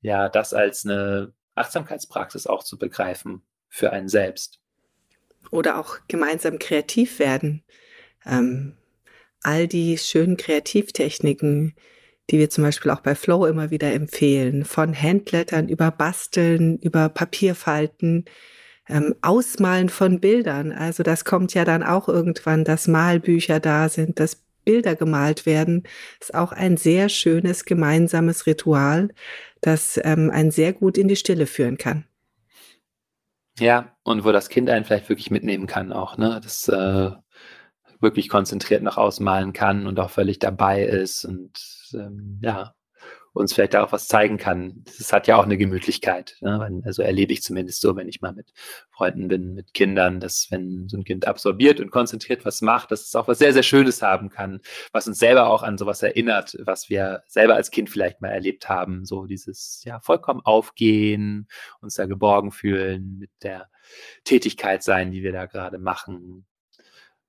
[0.00, 4.60] ja, das als eine Achtsamkeitspraxis auch zu begreifen für einen selbst.
[5.50, 7.64] Oder auch gemeinsam kreativ werden.
[8.24, 8.76] Ähm,
[9.42, 11.74] all die schönen Kreativtechniken,
[12.30, 17.08] die wir zum Beispiel auch bei Flow immer wieder empfehlen, von Handlettern über Basteln, über
[17.08, 18.26] Papierfalten,
[18.88, 20.72] ähm, Ausmalen von Bildern.
[20.72, 25.84] Also das kommt ja dann auch irgendwann, dass Malbücher da sind, dass Bilder gemalt werden,
[26.20, 29.08] ist auch ein sehr schönes gemeinsames Ritual,
[29.62, 32.04] das ähm, einen sehr gut in die Stille führen kann.
[33.58, 36.40] Ja, und wo das Kind einen vielleicht wirklich mitnehmen kann auch, ne?
[36.42, 37.10] Das äh,
[38.00, 41.58] wirklich konzentriert nach ausmalen kann und auch völlig dabei ist und
[41.94, 42.74] ähm, ja,
[43.38, 44.84] uns vielleicht auch was zeigen kann.
[44.98, 46.36] Das hat ja auch eine Gemütlichkeit.
[46.40, 46.82] Ne?
[46.84, 48.52] Also erlebe ich zumindest so, wenn ich mal mit
[48.90, 53.02] Freunden bin, mit Kindern, dass wenn so ein Kind absorbiert und konzentriert was macht, dass
[53.02, 54.60] es auch was sehr, sehr Schönes haben kann,
[54.92, 58.68] was uns selber auch an sowas erinnert, was wir selber als Kind vielleicht mal erlebt
[58.68, 59.04] haben.
[59.04, 61.48] So dieses, ja, vollkommen aufgehen,
[61.80, 63.68] uns da geborgen fühlen, mit der
[64.24, 66.46] Tätigkeit sein, die wir da gerade machen.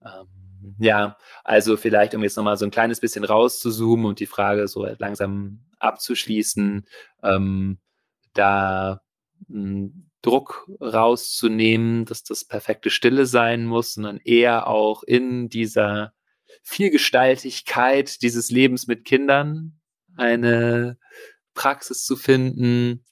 [0.03, 4.67] Ähm, ja, also vielleicht, um jetzt nochmal so ein kleines bisschen rauszuzoomen und die Frage
[4.67, 6.87] so langsam abzuschließen,
[7.23, 7.79] ähm,
[8.33, 9.01] da
[9.47, 9.89] mh,
[10.21, 16.13] Druck rauszunehmen, dass das perfekte Stille sein muss, sondern eher auch in dieser
[16.61, 19.79] Vielgestaltigkeit dieses Lebens mit Kindern
[20.17, 20.97] eine
[21.53, 23.05] Praxis zu finden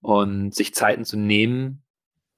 [0.00, 1.82] und sich Zeiten zu nehmen,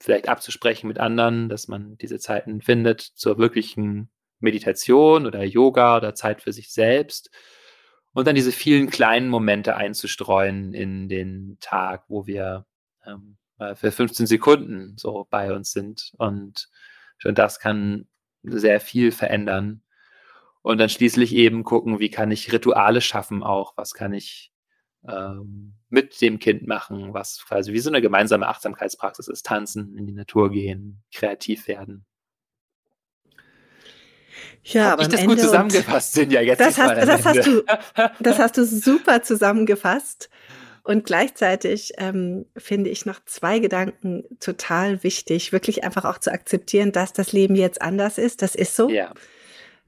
[0.01, 4.11] vielleicht abzusprechen mit anderen, dass man diese Zeiten findet zur wirklichen
[4.41, 7.31] Meditation oder Yoga oder Zeit für sich selbst
[8.13, 12.67] und dann diese vielen kleinen Momente einzustreuen in den Tag, wo wir
[13.07, 13.37] ähm,
[13.75, 16.13] für 15 Sekunden so bei uns sind.
[16.19, 16.69] Und
[17.19, 18.07] schon das kann
[18.43, 19.83] sehr viel verändern.
[20.63, 24.53] Und dann schließlich eben gucken, wie kann ich Rituale schaffen auch, was kann ich
[25.09, 30.07] ähm, mit dem Kind machen, was quasi wie so eine gemeinsame Achtsamkeitspraxis ist, tanzen, in
[30.07, 32.05] die Natur gehen, kreativ werden.
[34.65, 36.41] Ja, Hab ich das gut zusammengefasst, Sinja?
[36.41, 37.65] Jetzt das, hast, das, hast du,
[38.21, 40.29] das hast du super zusammengefasst.
[40.85, 46.93] Und gleichzeitig ähm, finde ich noch zwei Gedanken total wichtig, wirklich einfach auch zu akzeptieren,
[46.93, 48.41] dass das Leben jetzt anders ist.
[48.41, 48.89] Das ist so.
[48.89, 49.13] Ja.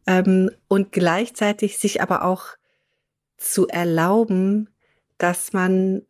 [0.06, 2.44] Ähm, und gleichzeitig sich aber auch
[3.38, 4.68] zu erlauben,
[5.16, 6.02] dass man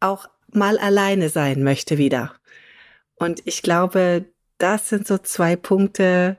[0.00, 2.34] auch mal alleine sein möchte wieder.
[3.16, 4.24] Und ich glaube,
[4.58, 6.38] das sind so zwei Punkte,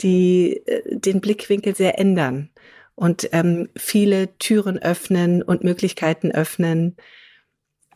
[0.00, 2.50] die äh, den Blickwinkel sehr ändern
[2.94, 6.96] und ähm, viele Türen öffnen und Möglichkeiten öffnen,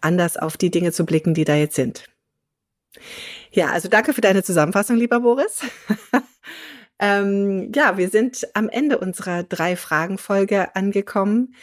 [0.01, 2.07] anders auf die Dinge zu blicken, die da jetzt sind.
[3.51, 5.61] Ja, also danke für deine Zusammenfassung, lieber Boris.
[6.99, 11.55] ähm, ja, wir sind am Ende unserer drei Fragen Folge angekommen.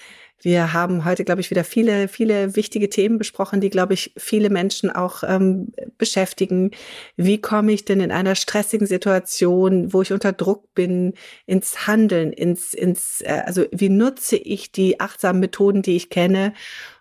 [0.41, 4.49] Wir haben heute, glaube ich, wieder viele, viele wichtige Themen besprochen, die, glaube ich, viele
[4.49, 6.71] Menschen auch ähm, beschäftigen.
[7.15, 11.13] Wie komme ich denn in einer stressigen Situation, wo ich unter Druck bin,
[11.45, 16.53] ins Handeln, ins, ins, äh, also wie nutze ich die achtsamen Methoden, die ich kenne?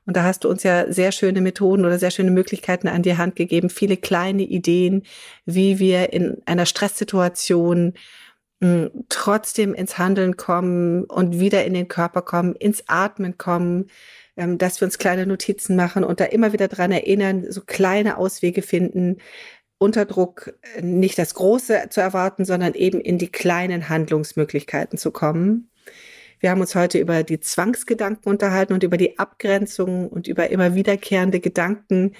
[0.06, 3.16] Und da hast du uns ja sehr schöne Methoden oder sehr schöne Möglichkeiten an die
[3.16, 5.04] Hand gegeben, viele kleine Ideen,
[5.46, 7.94] wie wir in einer Stresssituation
[9.08, 13.86] trotzdem ins Handeln kommen und wieder in den Körper kommen, ins Atmen kommen,
[14.36, 18.18] ähm, dass wir uns kleine Notizen machen und da immer wieder dran erinnern, so kleine
[18.18, 19.18] Auswege finden,
[19.78, 25.10] unter Druck äh, nicht das Große zu erwarten, sondern eben in die kleinen Handlungsmöglichkeiten zu
[25.10, 25.70] kommen.
[26.38, 30.74] Wir haben uns heute über die Zwangsgedanken unterhalten und über die Abgrenzung und über immer
[30.74, 32.12] wiederkehrende Gedanken.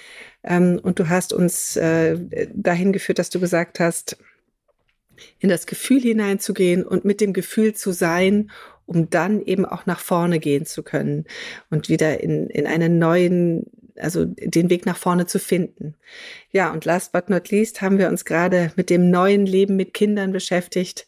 [0.43, 4.19] Ähm, und du hast uns äh, dahin geführt, dass du gesagt hast,
[5.39, 8.51] in das Gefühl hineinzugehen und mit dem Gefühl zu sein,
[8.91, 11.25] um dann eben auch nach vorne gehen zu können
[11.71, 13.67] und wieder in, in einen neuen,
[13.97, 15.95] also den Weg nach vorne zu finden.
[16.51, 19.95] Ja, und last but not least haben wir uns gerade mit dem neuen Leben mit
[19.95, 21.07] Kindern beschäftigt.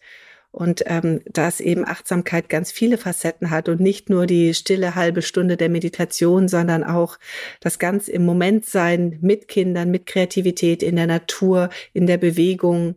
[0.53, 5.23] Und ähm, dass eben Achtsamkeit ganz viele Facetten hat und nicht nur die stille halbe
[5.23, 7.19] Stunde der Meditation, sondern auch
[7.61, 12.97] das ganz im Moment sein mit Kindern, mit Kreativität in der Natur, in der Bewegung,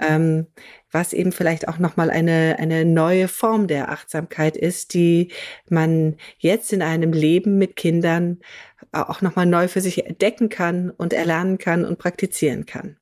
[0.00, 0.46] ähm,
[0.90, 5.32] was eben vielleicht auch nochmal eine, eine neue Form der Achtsamkeit ist, die
[5.68, 8.38] man jetzt in einem Leben mit Kindern
[8.92, 12.96] auch nochmal neu für sich entdecken kann und erlernen kann und praktizieren kann.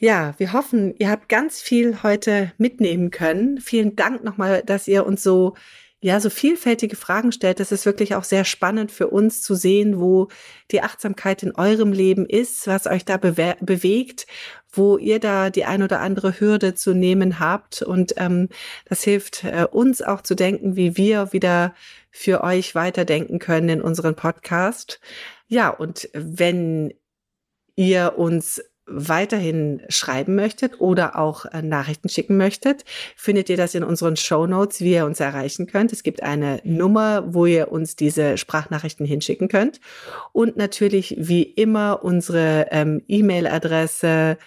[0.00, 3.60] Ja, wir hoffen, ihr habt ganz viel heute mitnehmen können.
[3.60, 5.54] Vielen Dank nochmal, dass ihr uns so
[6.00, 7.58] ja, so vielfältige Fragen stellt.
[7.58, 10.28] Das ist wirklich auch sehr spannend für uns zu sehen, wo
[10.70, 14.26] die Achtsamkeit in eurem Leben ist, was euch da bewe bewegt,
[14.70, 17.82] wo ihr da die ein oder andere Hürde zu nehmen habt.
[17.82, 18.48] Und ähm,
[18.84, 21.74] das hilft äh, uns auch zu denken, wie wir wieder
[22.10, 25.00] für euch weiterdenken können in unseren Podcast.
[25.48, 26.94] Ja, und wenn
[27.74, 32.84] ihr uns weiterhin schreiben möchtet oder auch äh, Nachrichten schicken möchtet,
[33.16, 35.92] findet ihr das in unseren Show Notes, wie ihr uns erreichen könnt.
[35.92, 39.80] Es gibt eine Nummer, wo ihr uns diese Sprachnachrichten hinschicken könnt.
[40.32, 44.38] Und natürlich wie immer unsere ähm, E-Mail-Adresse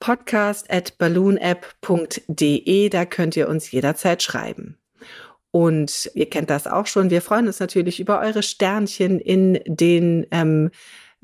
[0.00, 2.88] podcast at balloonapp.de.
[2.88, 4.78] Da könnt ihr uns jederzeit schreiben.
[5.50, 7.10] Und ihr kennt das auch schon.
[7.10, 10.70] Wir freuen uns natürlich über eure Sternchen in den ähm,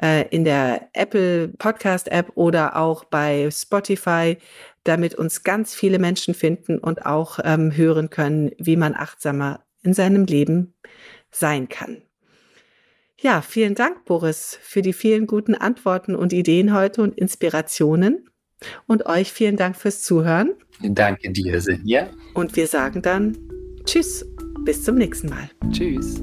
[0.03, 4.39] äh, in der Apple Podcast App oder auch bei Spotify,
[4.85, 9.95] damit uns ganz viele Menschen finden und auch ähm, hören können, wie man achtsamer in
[9.95, 10.75] seinem Leben
[11.31, 12.03] sein kann.
[13.21, 18.29] Ja, vielen Dank, Boris, für die vielen guten Antworten und Ideen heute und Inspirationen.
[18.87, 20.55] Und euch vielen Dank fürs Zuhören.
[20.81, 22.09] Danke dir, Sinja.
[22.35, 23.37] Und wir sagen dann
[23.85, 24.27] Tschüss,
[24.65, 25.51] bis zum nächsten Mal.
[25.71, 26.23] Tschüss.